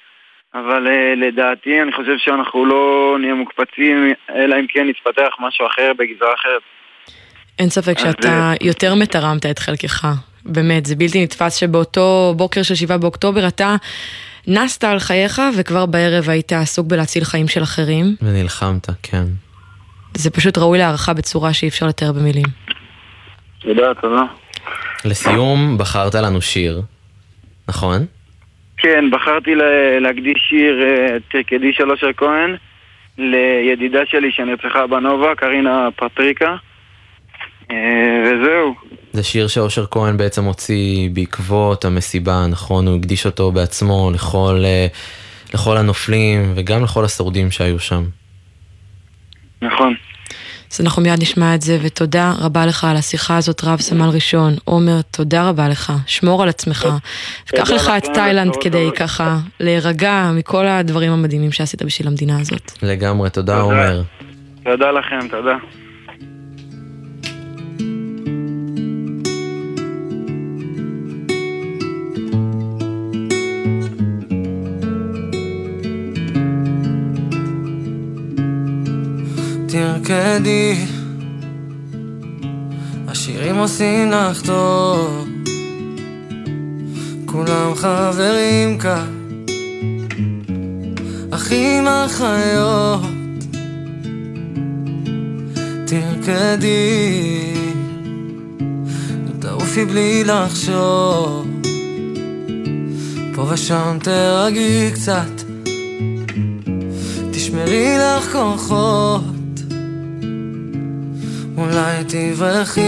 [0.55, 5.93] אבל uh, לדעתי אני חושב שאנחנו לא נהיה מוקפצים, אלא אם כן יתפתח משהו אחר
[5.99, 6.63] בגזרה אחרת.
[7.59, 10.07] אין ספק שאתה יותר מתרמת את חלקך.
[10.45, 13.77] באמת, זה בלתי נתפס שבאותו בוקר של שבעה באוקטובר אתה
[14.47, 18.17] נסת על חייך וכבר בערב היית עסוק בלהציל חיים של אחרים.
[18.23, 19.25] ונלחמת, כן.
[20.15, 22.47] זה פשוט ראוי להערכה בצורה שאי אפשר לתאר במילים.
[23.59, 24.23] תודה, תודה.
[25.05, 26.83] לסיום, בחרת לנו שיר,
[27.69, 28.07] נכון?
[28.85, 29.55] כן, בחרתי
[30.01, 32.57] להקדיש שיר אה, תרקדי של אושר כהן
[33.19, 36.57] לידידה שלי שנרצחה בנובה, קרינה פטריקה.
[37.71, 37.77] אה,
[38.25, 38.75] וזהו.
[39.13, 42.87] זה שיר שאושר כהן בעצם הוציא בעקבות המסיבה, נכון?
[42.87, 44.87] הוא הקדיש אותו בעצמו לכל, אה,
[45.55, 48.03] לכל הנופלים וגם לכל השורדים שהיו שם.
[49.63, 49.95] נכון.
[50.75, 54.55] אז אנחנו מיד נשמע את זה, ותודה רבה לך על השיחה הזאת, רב סמל ראשון.
[54.65, 55.93] עומר, תודה רבה לך.
[56.07, 56.89] שמור על עצמך.
[57.49, 62.73] וקח לך את תאילנד כדי ככה להירגע מכל הדברים המדהימים שעשית בשביל המדינה הזאת.
[62.83, 64.03] לגמרי, תודה עומר.
[64.65, 65.57] תודה לכם, תודה.
[80.07, 80.85] תרקדי,
[83.09, 85.29] השירים עושים לך טוב,
[87.27, 89.37] כולם חברים כאן,
[91.31, 93.01] אחים אחיות,
[95.87, 97.55] תרקדי,
[99.39, 101.47] תעופי בלי לחשוב,
[103.35, 105.43] פה ושם תרגי קצת,
[107.33, 109.44] תשמרי לך כוחות.
[111.57, 112.81] אולי תברחי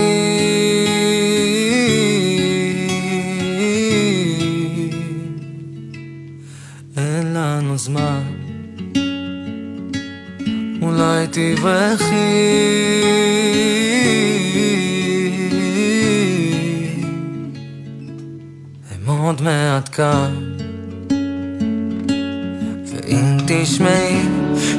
[6.96, 8.22] אין לנו זמן.
[10.82, 12.14] אולי תברחי
[18.90, 20.56] הם עוד מעט כאן.
[22.86, 24.22] ואם תשמעי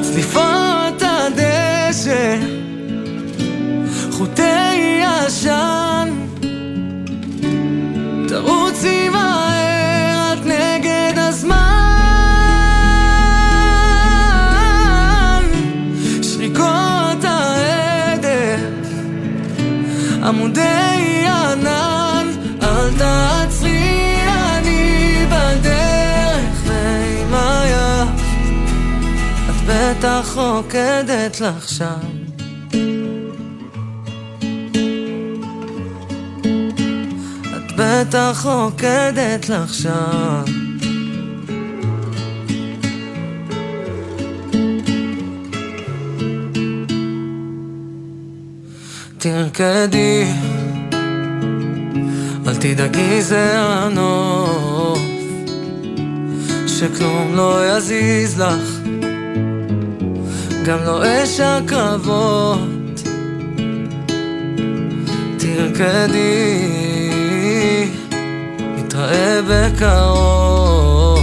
[0.02, 2.47] צליפות הדשא
[5.28, 6.08] עשן
[8.28, 11.54] תרוצי מהר את נגד הזמן.
[16.22, 18.58] שריקות העדר
[20.24, 22.26] עמודי ענן.
[22.62, 28.08] אל תעצרי אני בדרך ועם היד
[29.50, 32.07] את בטח רוקדת לך שם
[37.78, 40.42] בטח רוקדת לך שם.
[49.18, 50.24] תרקדי,
[52.46, 54.98] אל תדאגי זה הנוף
[56.66, 58.78] שכלום לא יזיז לך.
[60.64, 62.58] גם לא אש הקרבות.
[65.38, 66.77] תרקדי
[68.98, 71.20] נתראה בקרוב.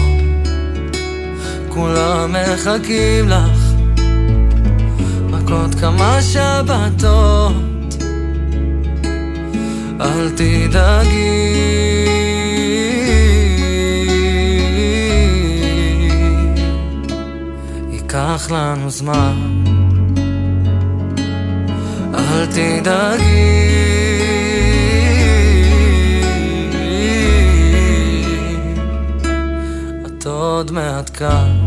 [1.69, 3.59] כולם מחכים לך.
[5.29, 7.53] לחכות כמה שבתות.
[10.01, 11.45] אל תדאגי.
[17.91, 19.33] ייקח לנו זמן.
[22.13, 23.84] אל תדאגי
[30.65, 31.64] עוד מעט כאן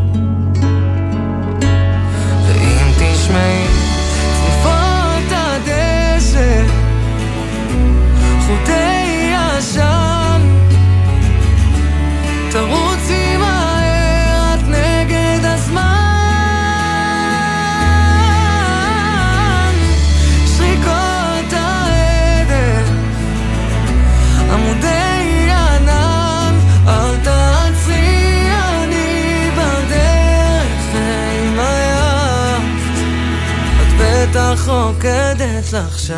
[34.89, 36.17] רוקדת לך שם.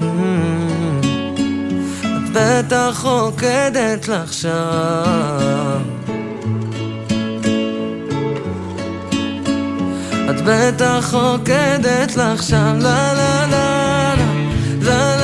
[0.00, 0.04] Mm,
[2.02, 5.82] את בטח רוקדת לך שם.
[10.30, 12.78] את בטח רוקדת לך שם.
[12.80, 14.14] לה לה לה
[14.82, 15.17] לה לה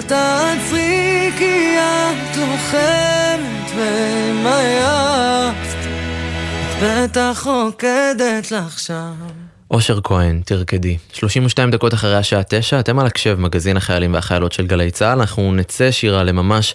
[0.00, 3.76] אל תעצרי כי את לוחמת את
[6.82, 9.12] בטח רוקדת לך שם.
[9.70, 10.96] אושר כהן, תרקדי.
[11.12, 15.18] 32 דקות אחרי השעה 9, אתם על הקשב, מגזין החיילים והחיילות של גלי צה"ל.
[15.18, 16.74] אנחנו נצא שירה לממש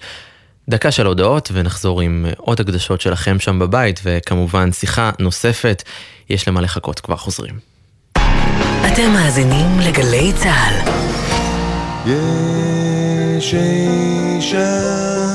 [0.69, 5.83] דקה של הודעות ונחזור עם עוד הקדשות שלכם שם בבית, וכמובן שיחה נוספת.
[6.29, 7.59] יש למה לחכות, כבר חוזרים.
[8.93, 11.14] אתם מאזינים לגלי צה"ל.
[12.05, 15.34] 夜水深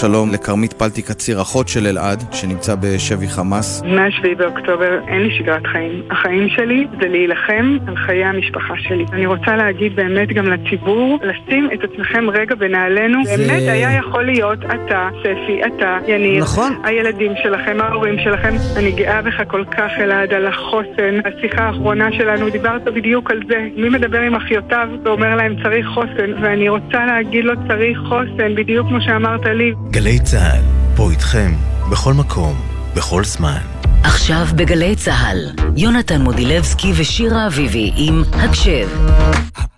[0.00, 3.82] שלום לכרמית פלטי קציר, אחות של אלעד, שנמצא בשבי חמאס.
[3.82, 6.02] מ-7 באוקטובר אין לי שגרת חיים.
[6.10, 9.04] החיים שלי זה להילחם על חיי המשפחה שלי.
[9.12, 13.24] אני רוצה להגיד באמת גם לציבור, לשים את עצמכם רגע בנעלינו.
[13.24, 16.42] זה- באמת היה יכול להיות אתה, ספי, אתה, יניב.
[16.42, 16.72] נכון.
[16.84, 18.54] הילדים שלכם, ההורים שלכם.
[18.76, 21.14] אני גאה בך כל כך, אלעד, על החוסן.
[21.24, 23.68] השיחה האחרונה שלנו, דיברת בדיוק על זה.
[23.76, 28.88] מי מדבר עם אחיותיו ואומר להם צריך חוסן, ואני רוצה להגיד לו צריך חוסן, בדיוק
[28.88, 29.72] כמו שאמרת לי.
[29.90, 30.62] גלי צה"ל,
[30.96, 31.54] פה איתכם,
[31.90, 32.60] בכל מקום,
[32.94, 33.60] בכל זמן.
[34.02, 38.88] עכשיו בגלי צה"ל, יונתן מודילבסקי ושירה אביבי עם הקשב.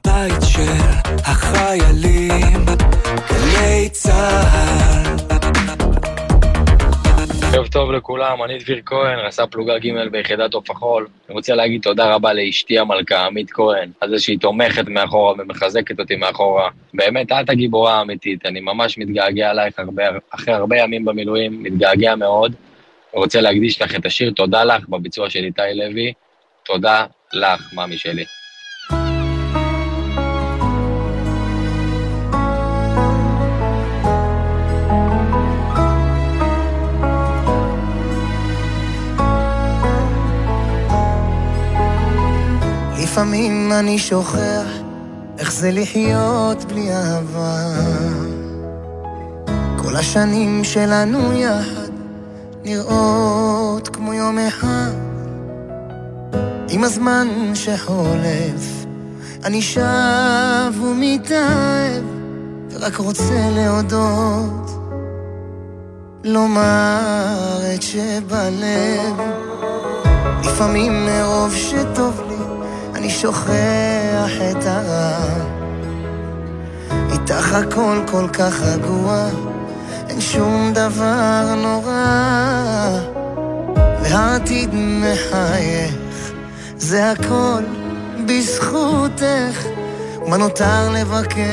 [0.06, 0.82] בית של
[1.24, 2.64] החיילים,
[3.30, 5.37] גלי צה"ל.
[7.54, 11.08] ערב טוב לכולם, אני דביר כהן, רס"ר פלוגה ג' ביחידת עוף החול.
[11.28, 16.00] אני רוצה להגיד תודה רבה לאשתי המלכה, עמית כהן, על זה שהיא תומכת מאחורה ומחזקת
[16.00, 16.70] אותי מאחורה.
[16.94, 22.52] באמת, את הגיבורה האמיתית, אני ממש מתגעגע אלייך הרבה, אחרי הרבה ימים במילואים, מתגעגע מאוד.
[23.14, 26.12] אני רוצה להקדיש לך את השיר תודה לך בביצוע של איתי לוי.
[26.64, 28.37] תודה לך, מאמי שלי.
[43.18, 44.66] לפעמים אני שוכח
[45.38, 47.64] איך זה לחיות בלי אהבה.
[49.76, 51.90] כל השנים שלנו יחד
[52.64, 54.90] נראות כמו יום אחד.
[56.70, 58.86] עם הזמן שחולף,
[59.44, 62.04] אני שב ומתאהב,
[62.70, 64.70] ורק רוצה להודות,
[66.24, 69.16] לומר את שבלב.
[70.44, 72.27] לפעמים מרוב שטוב
[72.98, 75.18] אני שוכח את הרע.
[77.12, 79.28] איתך הכל כל כך רגוע,
[80.08, 82.98] אין שום דבר נורא.
[84.02, 86.32] והעתיד מחייך,
[86.76, 87.62] זה הכל
[88.26, 89.66] בזכותך,
[90.26, 91.46] מה נותר לבקש?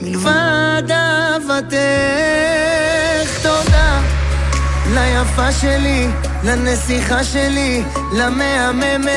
[0.00, 2.77] מלבד אהבתך.
[4.94, 6.08] ליפה שלי,
[6.44, 7.82] לנסיכה שלי,
[8.12, 9.08] למהממת.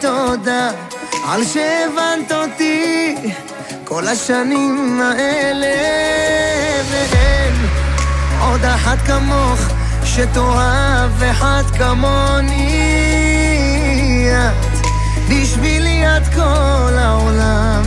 [0.00, 0.70] תודה
[1.28, 3.14] על שהבנת אותי
[3.84, 5.76] כל השנים האלה,
[6.90, 7.54] ואין
[8.40, 9.60] עוד אחת כמוך
[10.04, 13.02] שתאהב אחד כמוני.
[14.30, 14.76] את
[15.28, 17.82] בשבילי את כל העולם.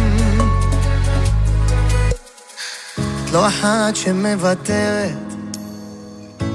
[2.96, 5.25] את לא אחת שמוותרת,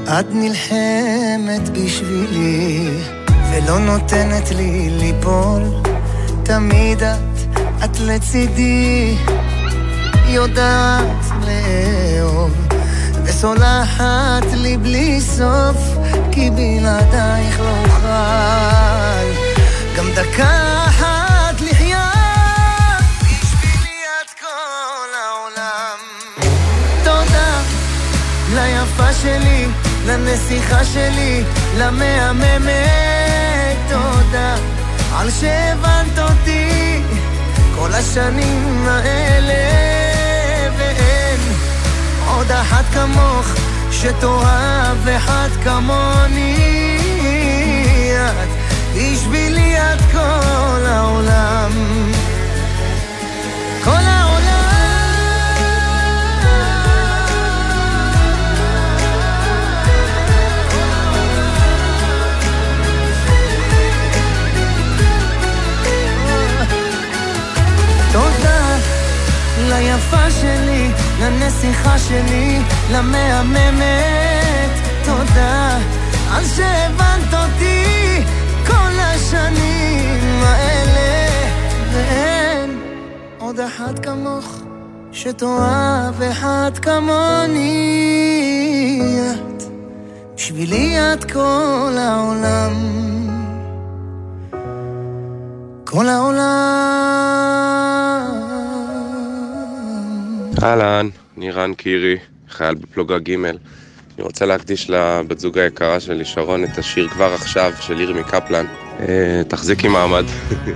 [0.05, 2.91] את נלחמת בשבילי,
[3.51, 5.63] ולא נותנת לי ליפול.
[6.43, 9.17] תמיד את, את לצידי,
[10.27, 12.51] יודעת לאהוב,
[13.25, 15.77] וסולחת לי בלי סוף,
[16.33, 19.51] כי בלעדייך לא אוכל
[19.97, 22.01] גם דקה אחת לחיות,
[23.23, 25.99] בשבילי את כל העולם.
[27.05, 27.61] תודה
[28.55, 29.67] ליפה שלי,
[30.07, 31.43] לנסיכה שלי,
[31.79, 32.71] למהממת,
[33.89, 34.57] תודה
[35.17, 37.03] על שהבנת אותי
[37.75, 39.55] כל השנים האלה,
[40.79, 41.41] ואין
[42.27, 43.47] עוד אחת כמוך
[43.91, 47.01] שתאהב אחד כמוני.
[48.17, 48.61] את
[48.95, 51.71] בשבילי את כל העולם.
[53.85, 54.30] כל העולם.
[69.71, 70.91] ליפה שלי,
[71.21, 72.59] לנסיכה שלי,
[72.93, 74.71] למהממת.
[75.05, 75.79] תודה
[76.33, 78.23] על שהבנת אותי
[78.67, 81.29] כל השנים האלה,
[81.93, 82.81] ואין
[83.39, 84.63] עוד אחת כמוך
[85.13, 87.81] שתאהב אחד כמוני.
[89.31, 89.63] את,
[90.35, 92.73] בשבילי את כל העולם.
[95.85, 97.40] כל העולם.
[100.63, 101.09] אהלן,
[101.39, 102.17] אני רן קירי,
[102.51, 103.45] חייל בפלוגה ג'.
[103.45, 103.59] אני
[104.19, 108.67] רוצה להקדיש לבת זוג היקרה שלי, שרון, את השיר כבר עכשיו של ירמי קפלן.
[109.01, 110.25] אה, תחזיקי מעמד.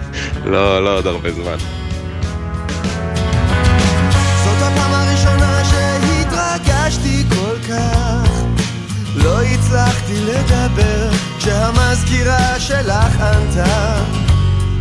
[0.53, 1.57] לא, לא עוד הרבה זמן.
[4.45, 8.45] זאת הפעם הראשונה שהתרגשתי כל כך
[9.17, 14.05] לא הצלחתי לדבר כשהמזכירה שלך ענתה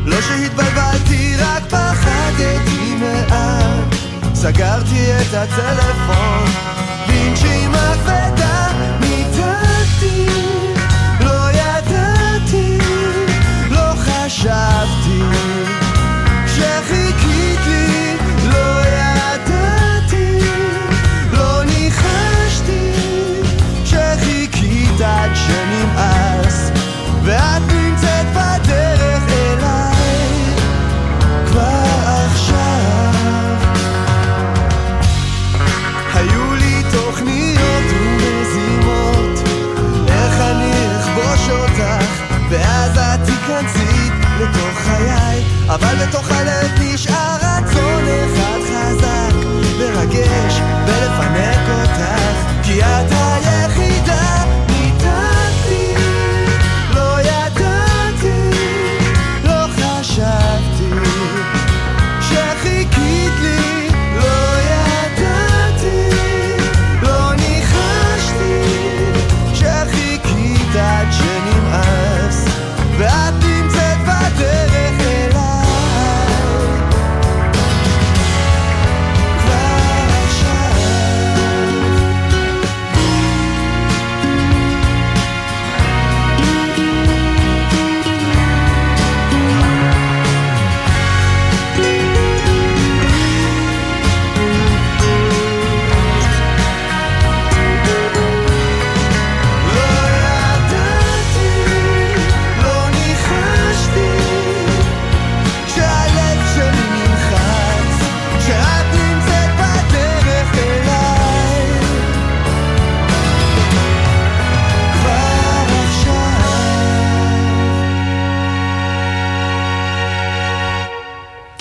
[0.06, 3.63] לא שהתבלבלתי, רק פחדתי מעט
[4.44, 6.46] סגרתי את הטלפון
[7.08, 8.23] בנשימה כבדה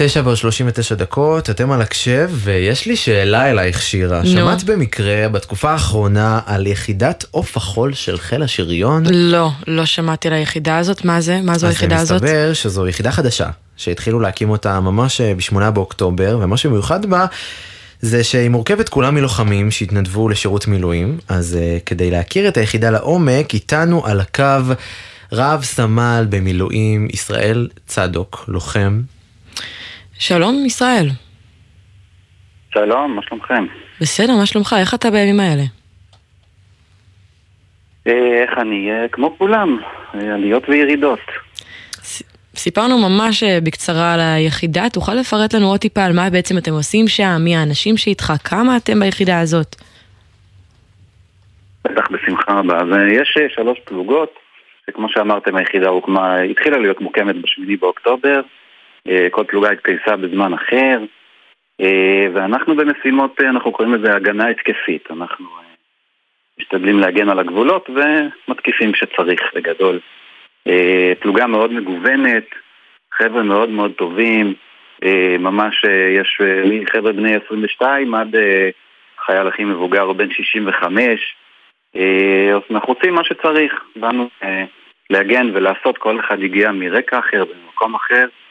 [0.05, 4.23] תשע ועוד שלושים ותשע דקות, אתם על הקשב, ויש לי שאלה אלייך, שירה.
[4.23, 4.27] נו.
[4.27, 9.03] שמעת במקרה, בתקופה האחרונה, על יחידת עוף החול של חיל השריון?
[9.11, 11.41] לא, לא שמעתי על היחידה הזאת, מה זה?
[11.43, 12.23] מה זו היחידה אז הזאת?
[12.23, 17.27] מסתבר שזו יחידה חדשה, שהתחילו להקים אותה ממש אה, בשמונה באוקטובר, ומה שמיוחד בה
[18.01, 23.55] זה שהיא מורכבת כולה מלוחמים שהתנדבו לשירות מילואים, אז uh, כדי להכיר את היחידה לעומק,
[23.55, 24.75] איתנו על הקו
[25.33, 29.01] רב סמל במילואים ישראל צדוק, לוחם.
[30.19, 31.07] שלום, ישראל.
[32.75, 33.67] שלום, מה שלומכם?
[34.01, 34.77] בסדר, מה שלומך?
[34.81, 35.63] איך אתה בימים האלה?
[38.07, 38.91] אה, איך אני?
[38.91, 39.79] אה, כמו כולם,
[40.15, 41.21] אה, עליות וירידות.
[42.57, 47.09] סיפרנו ממש בקצרה על היחידה, תוכל לפרט לנו עוד טיפה על מה בעצם אתם עושים
[47.09, 49.77] שם, מי האנשים שאיתך, כמה אתם ביחידה הזאת?
[51.85, 52.81] בטח בשמחה רבה.
[52.81, 54.35] אז יש שלוש פלוגות,
[54.87, 58.41] שכמו שאמרתם היחידה הוקמה, התחילה להיות מוקמת בשמיני באוקטובר,
[59.31, 60.99] כל פלוגה התגייסה בזמן אחר,
[61.81, 65.11] אה, ואנחנו במשימות, אה, אנחנו קוראים לזה הגנה התקפית.
[65.11, 65.63] אנחנו אה,
[66.59, 70.01] משתדלים להגן על הגבולות ומתקיפים כשצריך, בגדול.
[70.67, 72.45] אה, פלוגה מאוד מגוונת,
[73.13, 74.55] חבר'ה מאוד מאוד טובים,
[75.05, 78.71] אה, ממש אה, יש אה, לי חבר'ה בני 22 עד אה,
[79.27, 81.37] חייל הכי מבוגר הוא בן 65.
[81.97, 84.65] אה, אז אנחנו עושים מה שצריך, באנו אה,
[85.11, 88.42] להגן ולעשות, כל אחד הגיע מרקע אחר, במקום אחר, אה,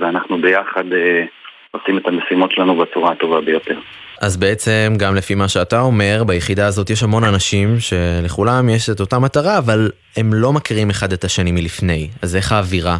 [0.00, 1.24] ואנחנו ביחד אה,
[1.70, 3.78] עושים את המשימות שלנו בצורה הטובה ביותר.
[4.22, 9.00] אז בעצם, גם לפי מה שאתה אומר, ביחידה הזאת יש המון אנשים שלכולם יש את
[9.00, 12.08] אותה מטרה, אבל הם לא מכירים אחד את השני מלפני.
[12.22, 12.96] אז איך האווירה?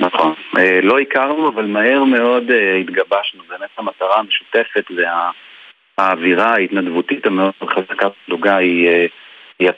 [0.00, 0.32] נכון.
[0.58, 3.42] אה, לא הכרנו, אבל מהר מאוד אה, התגבשנו.
[3.48, 5.30] באמת המטרה המשותפת זה ה-
[5.98, 9.06] האווירה ההתנדבותית המאוד חזקה בפלוגה, היא, אה,
[9.58, 9.68] היא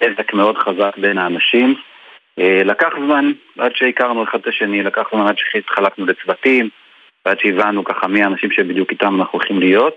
[0.00, 1.74] דבק מאוד חזק בין האנשים.
[2.38, 6.68] אה, לקח זמן עד שהכרנו אחד את השני, לקח זמן עד שהתחלקנו לצוותים,
[7.26, 9.94] ועד שהבנו ככה מי האנשים שבדיוק איתם אנחנו הולכים להיות.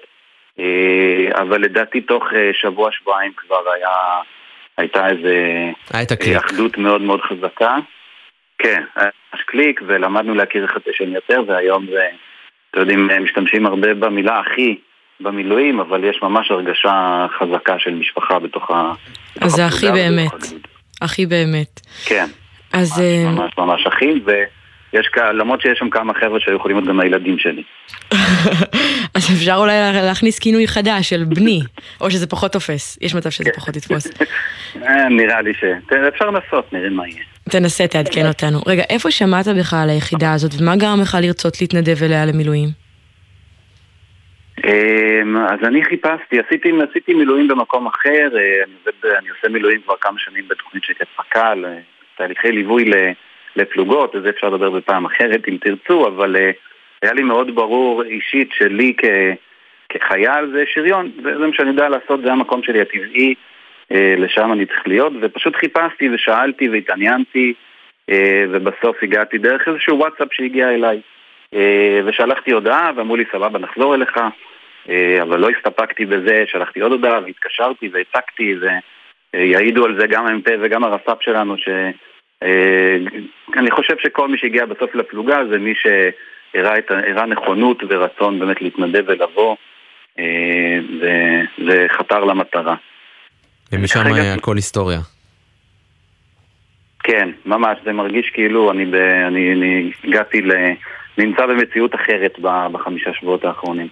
[0.59, 4.21] אה, אבל לדעתי תוך אה, שבוע-שבועיים כבר היה,
[4.77, 5.35] הייתה איזה
[6.13, 6.35] הקליק.
[6.35, 7.75] אחדות מאוד מאוד חזקה.
[8.57, 12.07] כן, היה ממש קליק, ולמדנו להכיר אחד את השני יותר, והיום זה,
[12.71, 14.75] אתם יודעים, משתמשים הרבה במילה אחי
[15.19, 18.91] במילואים, אבל יש ממש הרגשה חזקה של משפחה בתוך ה...
[19.41, 20.67] אז זה הכי באמת.
[21.01, 21.79] הכי באמת.
[22.05, 22.25] כן,
[22.73, 26.89] אז אה, ממש ממש אחי, ויש כאלה, למרות שיש שם כמה חבר'ה שהיו יכולים להיות
[26.89, 27.63] גם הילדים שלי.
[29.15, 31.59] אז אפשר אולי לה- להכניס כינוי חדש של בני,
[32.01, 32.97] או שזה פחות תופס.
[33.01, 34.07] יש מצב שזה פחות יתפוס.
[34.87, 35.63] אה, נראה לי ש...
[36.13, 37.23] אפשר לנסות, נראה מה יהיה.
[37.49, 38.59] תנסה, תעדכן אותנו.
[38.67, 42.86] רגע, איפה שמעת בכלל על היחידה הזאת, ומה גרם לך לרצות להתנדב אליה למילואים?
[44.65, 49.95] אמ, אז אני חיפשתי, עשיתי, עשיתי מילואים במקום אחר, אה, אני, אני עושה מילואים כבר
[50.01, 51.77] כמה שנים בתוכנית שנקראת פק"ל, אה,
[52.17, 52.91] תהליכי ליווי
[53.55, 56.51] לפלוגות, אז זה אפשר לדבר בפעם אחרת אם תרצו, אבל אה,
[57.01, 59.05] היה לי מאוד ברור אישית שלי כ,
[59.89, 63.35] כחייל זה שריון, זה, זה מה שאני יודע לעשות, זה המקום שלי הטבעי,
[63.91, 67.53] לשם אני צריך להיות, ופשוט חיפשתי ושאלתי והתעניינתי,
[68.49, 71.01] ובסוף הגעתי דרך איזשהו וואטסאפ שהגיע אליי.
[72.05, 74.19] ושלחתי הודעה ואמרו לי סבבה נחזור אליך
[75.21, 78.55] אבל לא הסתפקתי בזה, שלחתי עוד הודעה והתקשרתי והצקתי
[79.33, 85.37] ויעידו על זה גם המ"פ וגם הרס"פ שלנו שאני חושב שכל מי שהגיע בסוף לפלוגה
[85.49, 89.55] זה מי שהראה נכונות ורצון באמת להתנדב ולבוא
[90.19, 90.79] אה,
[91.67, 92.75] וחתר למטרה.
[93.71, 93.99] ומשם.
[93.99, 94.99] אה, הכל היסטוריה.
[97.03, 100.51] כן, ממש, זה מרגיש כאילו אני, ב, אני, אני הגעתי ל...
[101.17, 103.87] נמצא במציאות אחרת ב- בחמישה שבועות האחרונים.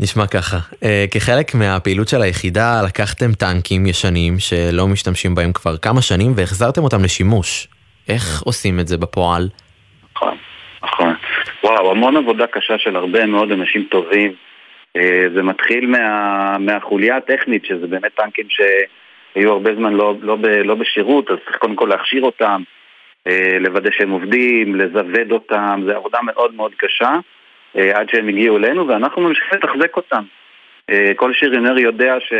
[0.00, 6.02] נשמע ככה, אה, כחלק מהפעילות של היחידה לקחתם טנקים ישנים שלא משתמשים בהם כבר כמה
[6.02, 7.68] שנים והחזרתם אותם לשימוש.
[8.08, 9.48] איך עושים את זה בפועל?
[10.82, 11.14] נכון.
[11.64, 14.32] וואו, המון עבודה קשה של הרבה מאוד אנשים טובים.
[14.96, 20.46] אה, זה מתחיל מה, מהחוליה הטכנית, שזה באמת טנקים שהיו הרבה זמן לא, לא, ב,
[20.46, 22.62] לא בשירות, אז צריך קודם כל להכשיר אותם,
[23.26, 27.12] אה, לוודא שהם עובדים, לזווד אותם, זו עבודה מאוד מאוד קשה,
[27.94, 30.22] עד שהם הגיעו אלינו, ואנחנו ממשיכים לתחזק אותם.
[30.90, 32.32] אה, כל שריונר יודע ש...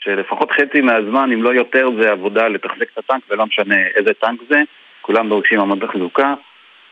[0.00, 4.40] שלפחות חצי מהזמן, אם לא יותר, זה עבודה לתחזק את הטנק, ולא משנה איזה טנק
[4.50, 4.62] זה,
[5.00, 6.34] כולם דורשים המון תחזוקה.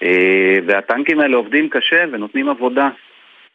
[0.03, 2.89] אה, והטנקים האלה עובדים קשה ונותנים עבודה.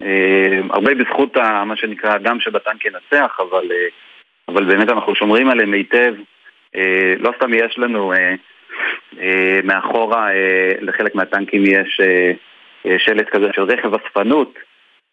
[0.02, 3.88] אה, הרבה בזכות ה- מה שנקרא הדם שבטנק ינצח, אבל, אה,
[4.48, 6.14] אבל באמת אנחנו שומרים עליהם היטב.
[6.76, 8.34] אה, לא סתם יש לנו אה,
[9.22, 12.32] אה, מאחורה, אה, לחלק מהטנקים יש אה, אה,
[12.98, 14.54] שלט כזה של רכב אספנות,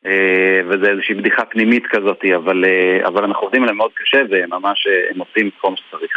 [0.06, 4.86] אה, וזה איזושהי בדיחה פנימית כזאת, אבל, אה, אבל אנחנו עובדים עליהם מאוד קשה וממש
[4.86, 6.12] אה, הם עושים כל מה שצריך.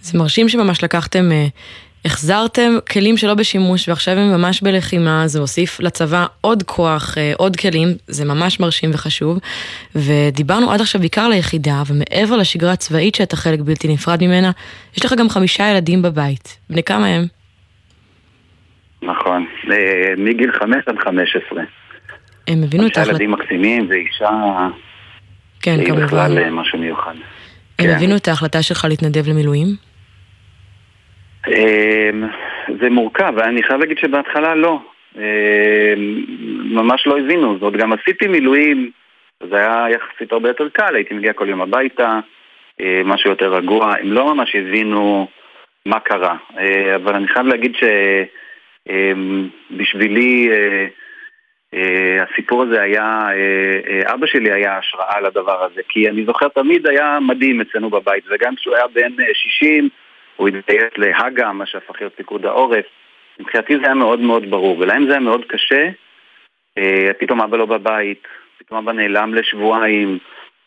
[0.00, 1.46] זה מרשים שממש לקחתם, אה,
[2.04, 7.56] החזרתם כלים שלא בשימוש ועכשיו הם ממש בלחימה, זה הוסיף לצבא עוד כוח, אה, עוד
[7.56, 9.38] כלים, זה ממש מרשים וחשוב.
[9.94, 14.50] ודיברנו עד עכשיו בעיקר על היחידה, ומעבר לשגרה הצבאית שאתה חלק בלתי נפרד ממנה,
[14.96, 16.58] יש לך גם חמישה ילדים בבית.
[16.70, 17.22] בני כמה הם?
[19.02, 19.40] אה,
[20.16, 21.62] מגיל 5 עד 15.
[22.48, 24.30] הם הבינו את חמישה ההחלטה, ילדים מקסימים ואישה,
[25.62, 26.06] כן, כמובן.
[26.06, 27.14] בכלל אה, משהו מיוחד.
[27.78, 27.92] הם כן.
[27.96, 29.66] הבינו את ההחלטה שלך להתנדב למילואים?
[31.48, 32.24] אמ,
[32.80, 34.78] זה מורכב, אני חייב להגיד שבהתחלה לא.
[35.16, 35.22] אמ,
[36.64, 38.90] ממש לא הבינו, זאת גם עשיתי מילואים,
[39.50, 42.20] זה היה יחסית הרבה יותר קל, הייתי מגיע כל יום הביתה,
[42.80, 45.28] אה, משהו יותר רגוע, הם לא ממש הבינו
[45.86, 46.36] מה קרה.
[46.58, 47.72] אה, אבל אני חייב להגיד
[48.88, 50.48] שבשבילי
[52.20, 56.86] הסיפור הזה היה, אה, אה, אבא שלי היה השראה לדבר הזה, כי אני זוכר תמיד
[56.86, 59.88] היה מדהים אצלנו בבית, וגם כשהוא היה בן אה, 60,
[60.36, 62.84] הוא התגייס להגה, מה שהפך להיות פיקוד העורף.
[63.40, 65.88] מבחינתי זה היה מאוד מאוד ברור, ולהם זה היה מאוד קשה.
[66.78, 68.26] אה, פתאום אבא לא בבית,
[68.58, 70.18] פתאום אבא נעלם לשבועיים,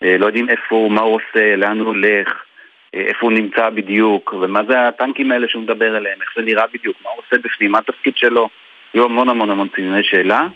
[0.04, 2.53] אה, לא יודעים איפה הוא, מה הוא עושה, לאן הוא הולך, אה,
[2.94, 6.98] איפה הוא נמצא בדיוק, ומה זה הטנקים האלה שהוא מדבר עליהם, איך זה נראה בדיוק,
[7.04, 8.50] מה הוא עושה בפנים, מה התפקיד שלו.
[8.94, 10.48] היו המון המון המון סימני שאלה.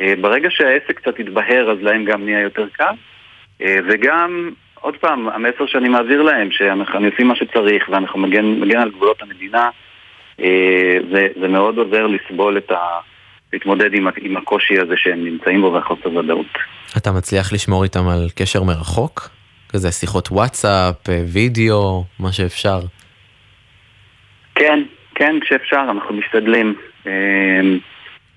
[0.00, 2.94] אה, ברגע שהעסק קצת התבהר, אז להם גם נהיה יותר קל.
[3.62, 4.50] אה, וגם,
[4.80, 9.22] עוד פעם, המסר שאני מעביר להם, שאני עושים מה שצריך ואנחנו מגן, מגן על גבולות
[9.22, 9.70] המדינה,
[10.40, 12.78] אה, זה, זה מאוד עוזר לסבול את ה...
[13.52, 16.46] להתמודד עם, עם הקושי הזה שהם נמצאים בו והחוסר ודאות.
[16.96, 19.28] אתה מצליח לשמור איתם על קשר מרחוק?
[19.74, 22.80] כזה שיחות וואטסאפ, אה, וידאו, מה שאפשר.
[24.54, 24.82] כן,
[25.14, 26.74] כן, כשאפשר, אנחנו משתדלים.
[27.06, 27.12] אה,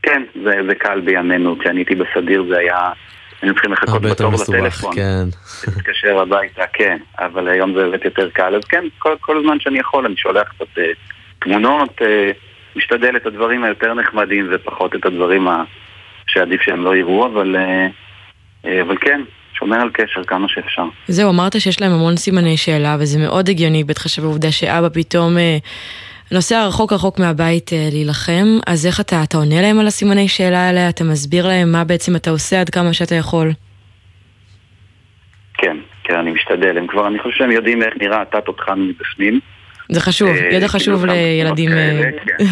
[0.03, 2.91] כן, זה, זה קל בימינו, כשאני הייתי בסדיר זה היה...
[3.41, 4.95] היינו צריכים לחכות הרבה יותר בתור מסובך, לטלפון.
[4.95, 5.23] כן.
[5.67, 9.79] להתקשר הביתה, כן, אבל היום זה באמת יותר קל, אז כן, כל, כל זמן שאני
[9.79, 10.91] יכול אני שולח קצת אה,
[11.39, 12.31] תמונות, אה,
[12.75, 15.63] משתדל את הדברים היותר נחמדים ופחות את הדברים ה...
[16.27, 17.55] שעדיף שהם לא יראו, אבל,
[18.63, 19.21] אבל כן,
[19.59, 20.83] שומר על קשר כמה שאפשר.
[21.07, 25.57] זהו, אמרת שיש להם המון סימני שאלה, וזה מאוד הגיוני, בהתחשב בעובדה שאבא פתאום אה,
[26.31, 30.67] נוסע רחוק רחוק מהבית אה, להילחם, אז איך אתה, אתה עונה להם על הסימני שאלה
[30.67, 30.89] האלה?
[30.89, 33.51] אתה מסביר להם מה בעצם אתה עושה עד כמה שאתה יכול?
[35.53, 39.39] כן, כן, אני משתדל, הם כבר, אני חושב שהם יודעים איך נראה התת-תותחן מבפנים.
[39.89, 41.71] זה חשוב, אה, ידע חשוב כאילו, לילדים...
[41.71, 42.45] אה, כן.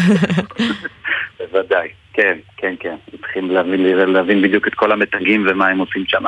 [1.38, 2.94] בוודאי, כן, כן, כן.
[3.20, 3.80] צריכים להבין,
[4.12, 6.24] להבין בדיוק את כל המתגים ומה הם עושים שם.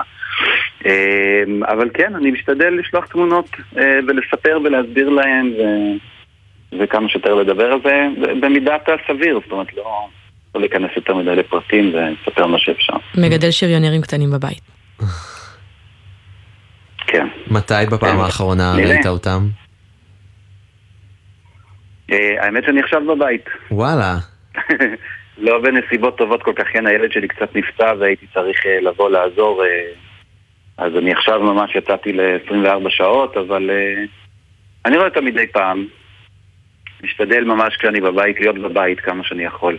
[1.68, 5.62] אבל כן, אני משתדל לשלוח תמונות אה, ולספר ולהסביר להם ו...
[6.80, 8.06] וכמה שיותר לדבר על זה
[8.40, 10.08] במידת הסביר, זאת אומרת לא,
[10.54, 12.92] לא להיכנס יותר מדי לפרטים ולספר מה שאפשר.
[13.18, 14.60] מגדל שריונרים קטנים בבית.
[17.06, 17.26] כן.
[17.50, 18.90] מתי בפעם האחרונה נראה.
[18.90, 19.40] ראית אותם?
[22.12, 23.44] אה, האמת שאני עכשיו בבית.
[23.70, 24.14] וואלה.
[25.38, 29.62] לא בנסיבות טובות כל כך, כן, הילד שלי קצת נפצע והייתי צריך אה, לבוא לעזור,
[30.78, 34.04] אז אני עכשיו ממש יצאתי ל-24 שעות, אבל אה,
[34.84, 35.86] אני רואה אותה מדי פעם.
[37.02, 39.78] משתדל ממש כשאני בבית, להיות בבית כמה שאני יכול.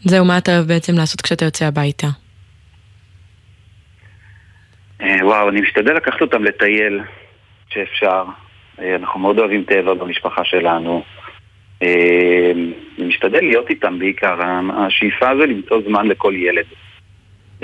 [0.00, 2.06] זהו, מה אתה אוהב בעצם לעשות כשאתה יוצא הביתה?
[5.00, 7.00] אה, וואו, אני משתדל לקחת אותם לטייל
[7.70, 8.24] כשאפשר.
[8.80, 11.02] אה, אנחנו מאוד אוהבים טבע במשפחה שלנו.
[11.82, 14.40] אני משתדל להיות איתם בעיקר.
[14.76, 16.64] השאיפה זה למצוא זמן לכל ילד.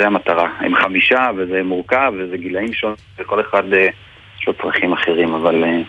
[0.00, 0.48] זה המטרה.
[0.60, 3.88] הם חמישה וזה מורכב וזה גילאים שונים וכל אחד אה,
[4.40, 5.80] יש לו צרכים אחרים, אבל, אה,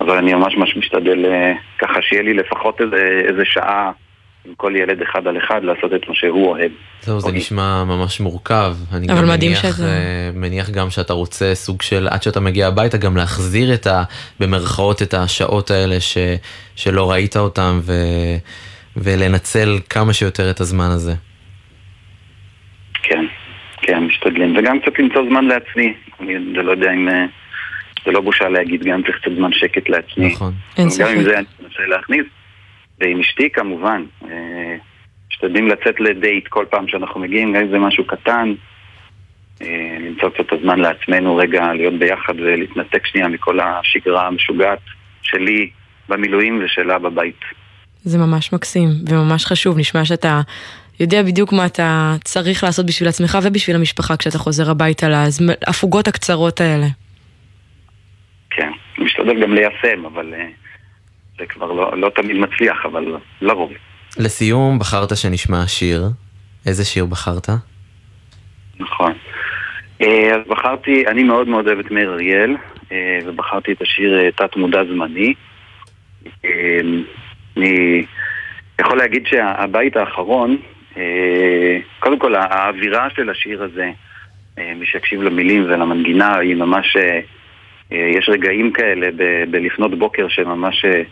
[0.00, 3.90] אבל אני ממש ממש משתדל אה, ככה שיהיה לי לפחות איזה, איזה שעה
[4.46, 6.70] עם כל ילד אחד על אחד לעשות את מה שהוא אוהב.
[7.02, 8.76] זהו, זה נשמע ממש מורכב.
[8.92, 12.66] אני אבל גם מדהים מניח, אה, מניח גם שאתה רוצה סוג של, עד שאתה מגיע
[12.66, 14.02] הביתה, גם להחזיר את ה...
[14.40, 16.18] במרכאות את השעות האלה ש,
[16.76, 17.92] שלא ראית אותם, ו,
[18.96, 21.14] ולנצל כמה שיותר את הזמן הזה.
[23.02, 23.24] כן,
[23.82, 24.56] כן, משתדלים.
[24.56, 25.94] וגם קצת למצוא זמן לעצמי.
[26.20, 27.08] אני זה לא יודע אם...
[27.08, 27.24] אה,
[28.04, 30.26] זה לא בושה להגיד, גם צריך קצת זמן שקט לעצמי.
[30.26, 30.52] נכון.
[30.76, 31.10] אין גם ספק.
[31.16, 32.24] עם זה אני מנסה להכניס.
[33.00, 34.04] ועם אשתי כמובן.
[34.24, 34.76] אה,
[35.30, 38.54] משתדלים לצאת לדייט כל פעם שאנחנו מגיעים, גם אם זה משהו קטן.
[39.62, 44.78] אה, למצוא קצת הזמן לעצמנו רגע, להיות ביחד ולהתנתק שנייה מכל השגרה המשוגעת
[45.22, 45.70] שלי
[46.08, 47.40] במילואים ושלה בבית.
[48.02, 50.40] זה ממש מקסים וממש חשוב, נשמע שאתה
[51.00, 56.60] יודע בדיוק מה אתה צריך לעשות בשביל עצמך ובשביל המשפחה כשאתה חוזר הביתה להפוגות הקצרות
[56.60, 56.86] האלה.
[58.50, 60.46] כן, אני משתדל גם ליישם, אבל אה,
[61.38, 63.72] זה כבר לא, לא תמיד מצליח, אבל לרוב.
[64.18, 66.02] לסיום, בחרת שנשמע שיר.
[66.66, 67.48] איזה שיר בחרת?
[68.80, 69.12] נכון.
[70.02, 72.56] אה, אז בחרתי, אני מאוד מאוד אוהב את מאיר אריאל,
[72.92, 75.34] אה, ובחרתי את השיר תת מודע זמני.
[77.56, 78.04] אני
[78.80, 80.56] יכול להגיד שהבית האחרון,
[81.98, 83.90] קודם כל האווירה של השיר הזה,
[84.58, 87.20] אה, מי שיקשיב למילים ולמנגינה, היא ממש, אה,
[87.92, 91.02] אה, יש רגעים כאלה ב- בלפנות בוקר שממש אה,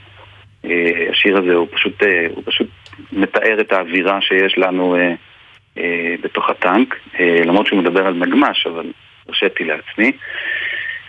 [0.64, 2.68] אה, השיר הזה הוא פשוט, אה, הוא פשוט
[3.12, 5.14] מתאר את האווירה שיש לנו אה,
[5.78, 8.92] אה, בתוך הטנק, אה, למרות שהוא מדבר על נגמ"ש, אבל
[9.28, 10.12] הרשיתי לעצמי.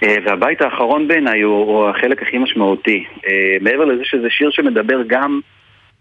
[0.03, 3.05] אה, והבית האחרון בעיניי הוא, הוא החלק הכי משמעותי.
[3.27, 5.39] אה, מעבר לזה שזה שיר שמדבר גם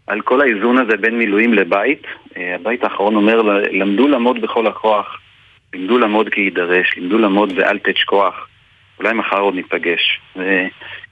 [0.07, 2.03] על כל האיזון הזה בין מילואים לבית,
[2.37, 5.21] אה, הבית האחרון אומר, למדו לעמוד בכל הכוח,
[5.75, 8.49] לימדו לעמוד כי יידרש, לימדו לעמוד ואל תשכוח,
[8.99, 10.21] אולי מחר עוד ניפגש.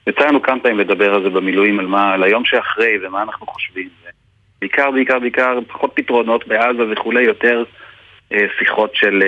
[0.07, 3.47] יצא לנו כמה פעמים לדבר על זה במילואים, על, מה, על היום שאחרי ומה אנחנו
[3.47, 3.89] חושבים.
[4.61, 7.63] בעיקר, בעיקר, בעיקר, פחות פתרונות בעזה וכולי, יותר
[8.31, 9.23] אה, שיחות של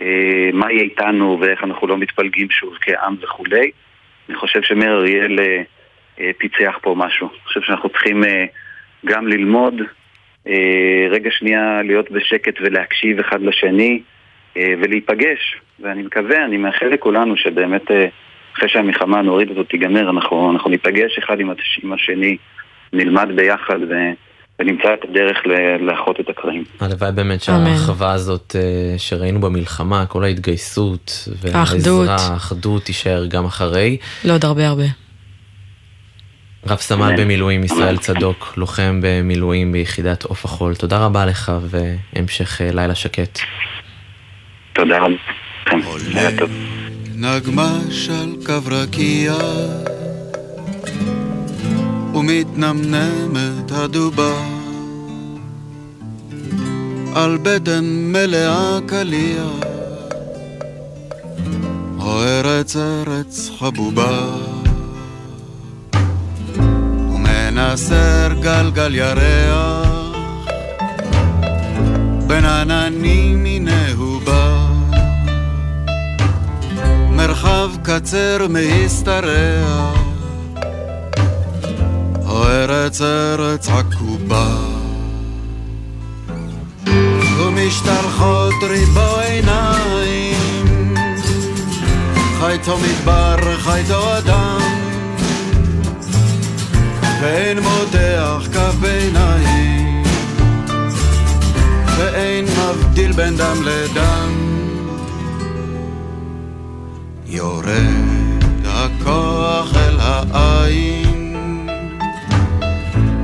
[0.00, 3.70] אה, מה יהיה איתנו ואיך אנחנו לא מתפלגים שוב כעם וכולי.
[4.28, 5.38] אני חושב שמאיר אריאל
[6.38, 7.28] פיצח פה משהו.
[7.28, 8.24] אני חושב שאנחנו צריכים
[9.04, 9.74] גם ללמוד,
[10.48, 10.52] אה,
[11.10, 14.00] רגע שנייה להיות בשקט ולהקשיב אחד לשני
[14.56, 15.60] אה, ולהיפגש.
[15.80, 17.90] ואני מקווה, אני מאחל לכולנו שבאמת...
[17.90, 18.06] אה,
[18.58, 22.36] אחרי שהמלחמה הנוראית הזאת תיגמר, אנחנו, אנחנו ניפגש אחד עם, הש- עם השני,
[22.92, 23.94] נלמד ביחד ו,
[24.58, 25.36] ונמצא את הדרך
[25.80, 26.64] לאחות את הקרעים.
[26.80, 28.56] הלוואי באמת שהאחווה הזאת
[28.98, 31.28] שראינו במלחמה, כל ההתגייסות.
[31.42, 33.96] והעזרה, האחדות תישאר גם אחרי.
[34.24, 35.03] לעוד הרבה הרבה.
[36.66, 37.14] רב סמל.
[37.16, 43.38] במילואים ישראל צדוק, לוחם במילואים ביחידת עוף החול, תודה רבה לך והמשך אה, לילה שקט.
[44.72, 45.14] תודה רבה.
[47.16, 49.34] נגמש על קו רקיע
[52.14, 54.32] ומתנמנמת הדובה
[57.14, 59.42] על בטן מלאה קליע
[61.98, 64.63] או ארץ ארץ חבובה
[67.54, 69.88] ומנסר גלגל ירח
[72.26, 73.86] בין עננים הנה
[74.24, 74.66] בא.
[77.10, 79.92] מרחב קצר מהשתרע
[82.26, 84.56] או ארץ ארץ עקובה.
[87.38, 90.94] ומשתלחות ריבו עיניים
[92.40, 94.63] חייתו מדבר, חייתו אדם
[97.24, 100.02] ואין מותח כף ביניים
[101.96, 104.32] ואין מבדיל בין דם לדם.
[107.26, 111.68] יורד הכוח אל העין.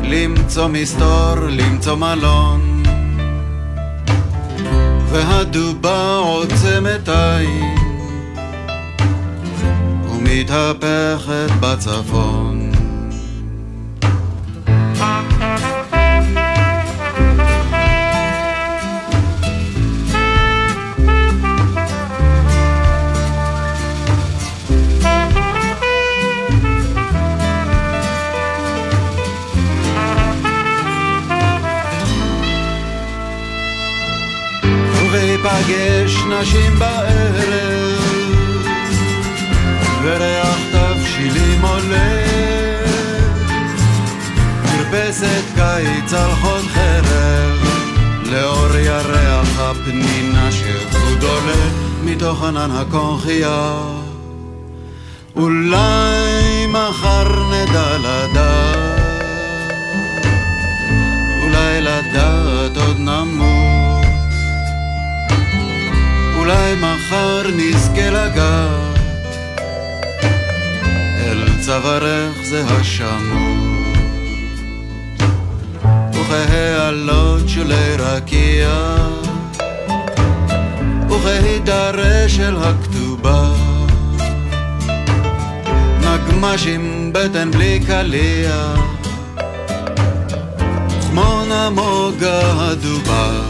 [0.02, 2.82] למצוא מסתור, למצוא מלון.
[5.08, 7.78] והדובה עוצמת עין
[10.10, 12.69] ומתהפכת בצפון
[35.04, 38.00] ובהיפגש נשים בערב
[40.02, 40.39] וריח
[44.90, 47.58] מרפסת קיץ על חוד חרב.
[48.24, 51.70] לאור ירח הפנינה שחוד עולה
[52.04, 53.82] מתוך ענן הקונכייה.
[55.36, 59.00] אולי מחר נדע לדעת
[61.42, 64.06] אולי לדעת עוד נמות.
[66.36, 68.98] אולי מחר נזכה לגעת
[71.18, 73.69] אל צווארך זה השמות
[76.30, 78.96] וכהעלות שולי רקיע
[81.08, 83.50] וכהידרה של הכתובה.
[86.00, 88.74] נגמש עם בטן בלי קליע
[91.10, 93.49] כמו נמוגה הדובה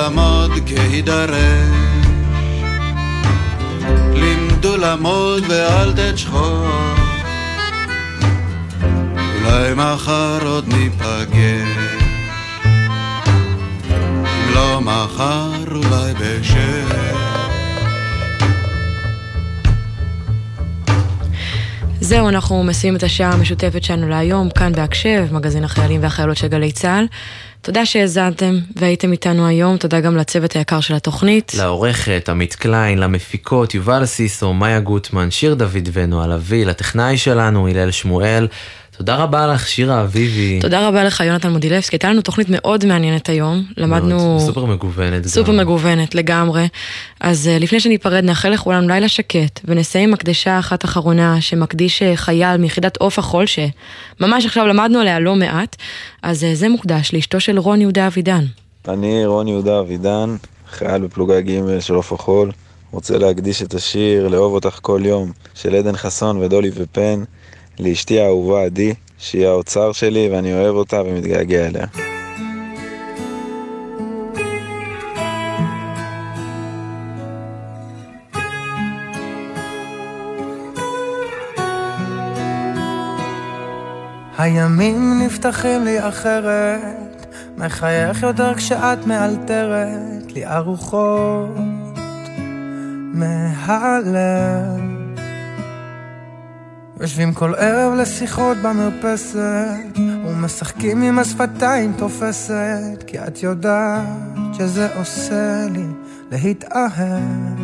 [0.00, 2.06] לעמוד כהידרש,
[4.14, 6.98] לימדו לעמוד ואל תשכוח,
[9.12, 11.68] אולי מחר עוד ניפגש,
[14.54, 17.19] לא מחר אולי בשש.
[22.10, 26.72] זהו, אנחנו מסיימים את השעה המשותפת שלנו להיום, כאן בהקשב, מגזין החיילים והחיילות של גלי
[26.72, 27.06] צה"ל.
[27.62, 31.52] תודה שהאזנתם והייתם איתנו היום, תודה גם לצוות היקר של התוכנית.
[31.58, 37.90] לעורכת, עמית קליין, למפיקות, יובל סיסו, מאיה גוטמן, שיר דוד ונועה לביא, לטכנאי שלנו, הלל
[37.90, 38.48] שמואל.
[39.00, 40.58] תודה רבה לך, שירה אביבי.
[40.60, 41.96] תודה רבה לך, יונתן מודילבסקי.
[41.96, 43.64] הייתה לנו תוכנית מאוד מעניינת היום.
[43.76, 44.40] למדנו...
[44.40, 45.26] סופר מגוונת.
[45.26, 45.58] סופר גם.
[45.58, 46.68] מגוונת, לגמרי.
[47.20, 52.16] אז אה, לפני שניפרד, נאחל לכולם לילה שקט, ונסיים עם הקדשה אחת אחרונה שמקדיש אה,
[52.16, 55.76] חייל מיחידת עוף החול, שממש עכשיו למדנו עליה לא מעט.
[56.22, 58.44] אז uh, זה מוקדש לאשתו של רון יהודה אבידן.
[58.88, 60.36] אני רון יהודה אבידן,
[60.70, 62.50] חייל בפלוגה ג' של עוף החול.
[62.90, 67.24] רוצה להקדיש את השיר לאהוב אותך כל יום של עדן חסון ודולי ופן.
[67.80, 71.86] לאשתי האהובה עדי, שהיא האוצר שלי ואני אוהב אותה ומתגעגע אליה.
[84.38, 87.26] הימים נפתחים לי אחרת,
[87.56, 91.48] מחייך יותר כשאת מאלתרת לי ארוחות
[93.14, 94.99] מהלב.
[97.00, 104.06] יושבים כל ערב לשיחות במרפסת ומשחקים עם השפתיים תופסת כי את יודעת
[104.58, 105.86] שזה עושה לי
[106.30, 107.60] להתאהב.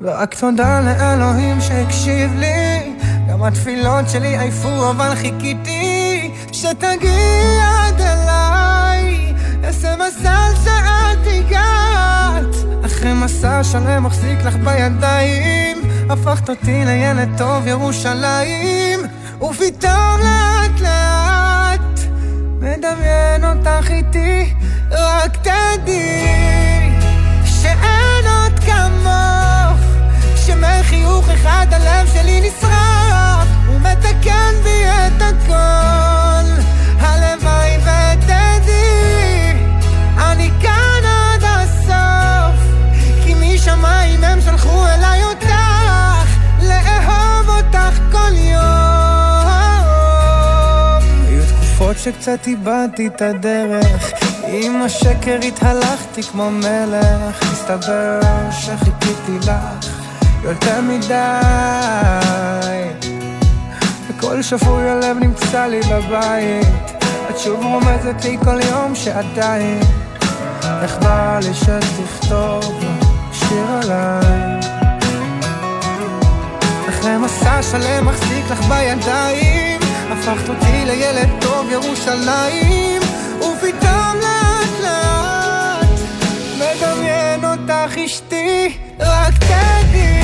[0.00, 2.96] ורק תודה לאלוהים שהקשיב לי
[3.28, 9.34] גם התפילות שלי עייפו אבל חיכיתי שתגיעי עד אליי.
[9.64, 19.00] איזה מזל שאת הגעת אחרי מסע שלם מחזיק לך בידיים הפכת אותי לילד טוב ירושלים.
[19.40, 22.00] ופתאום לאט לאט
[22.60, 24.23] מדמיין אותך איתי
[52.04, 54.12] שקצת איבדתי את הדרך.
[54.46, 57.52] עם השקר התהלכתי כמו מלך.
[57.52, 59.86] מסתבר שחיכיתי לך
[60.42, 61.14] יותר מדי.
[64.08, 67.04] וכל שפוי הלב נמצא לי בבית.
[67.30, 69.80] את שוב רומזת לי כל יום שעדיין
[70.82, 72.84] איך בא לי שתכתוב
[73.32, 74.60] שיר עליי.
[76.88, 79.73] אחרי מסע שלם מחזיק לך בידיים
[80.26, 83.02] הפכת אותי לילד טוב ירושלים
[83.38, 86.00] ופתאום לאט לאט
[86.58, 90.23] מדמיין אותך אשתי רק תדעי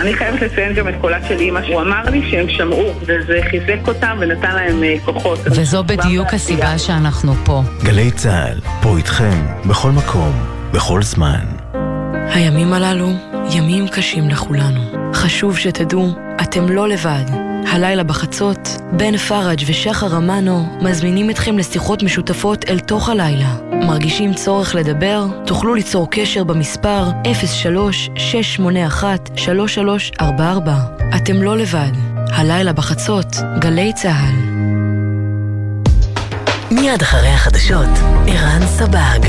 [0.00, 3.88] אני חייבת לציין גם את קולה של אימא, הוא אמר לי שהם שמעו, וזה חיזק
[3.88, 5.38] אותם ונתן להם אה, כוחות.
[5.44, 7.62] וזו בדיוק הסיבה שאנחנו פה.
[7.84, 10.32] גלי צה"ל, פה איתכם, בכל מקום,
[10.72, 11.44] בכל זמן.
[12.34, 13.08] הימים הללו
[13.50, 15.12] ימים קשים לכולנו.
[15.14, 17.47] חשוב שתדעו, אתם לא לבד.
[17.66, 23.54] הלילה בחצות, בן פראג' ושחר אמנו מזמינים אתכם לשיחות משותפות אל תוך הלילה.
[23.72, 25.26] מרגישים צורך לדבר?
[25.46, 27.10] תוכלו ליצור קשר במספר
[30.18, 30.22] 03-681-3344.
[31.16, 31.92] אתם לא לבד.
[32.30, 34.58] הלילה בחצות, גלי צה"ל.
[36.70, 37.88] מיד אחרי החדשות,
[38.26, 39.28] ערן סבג.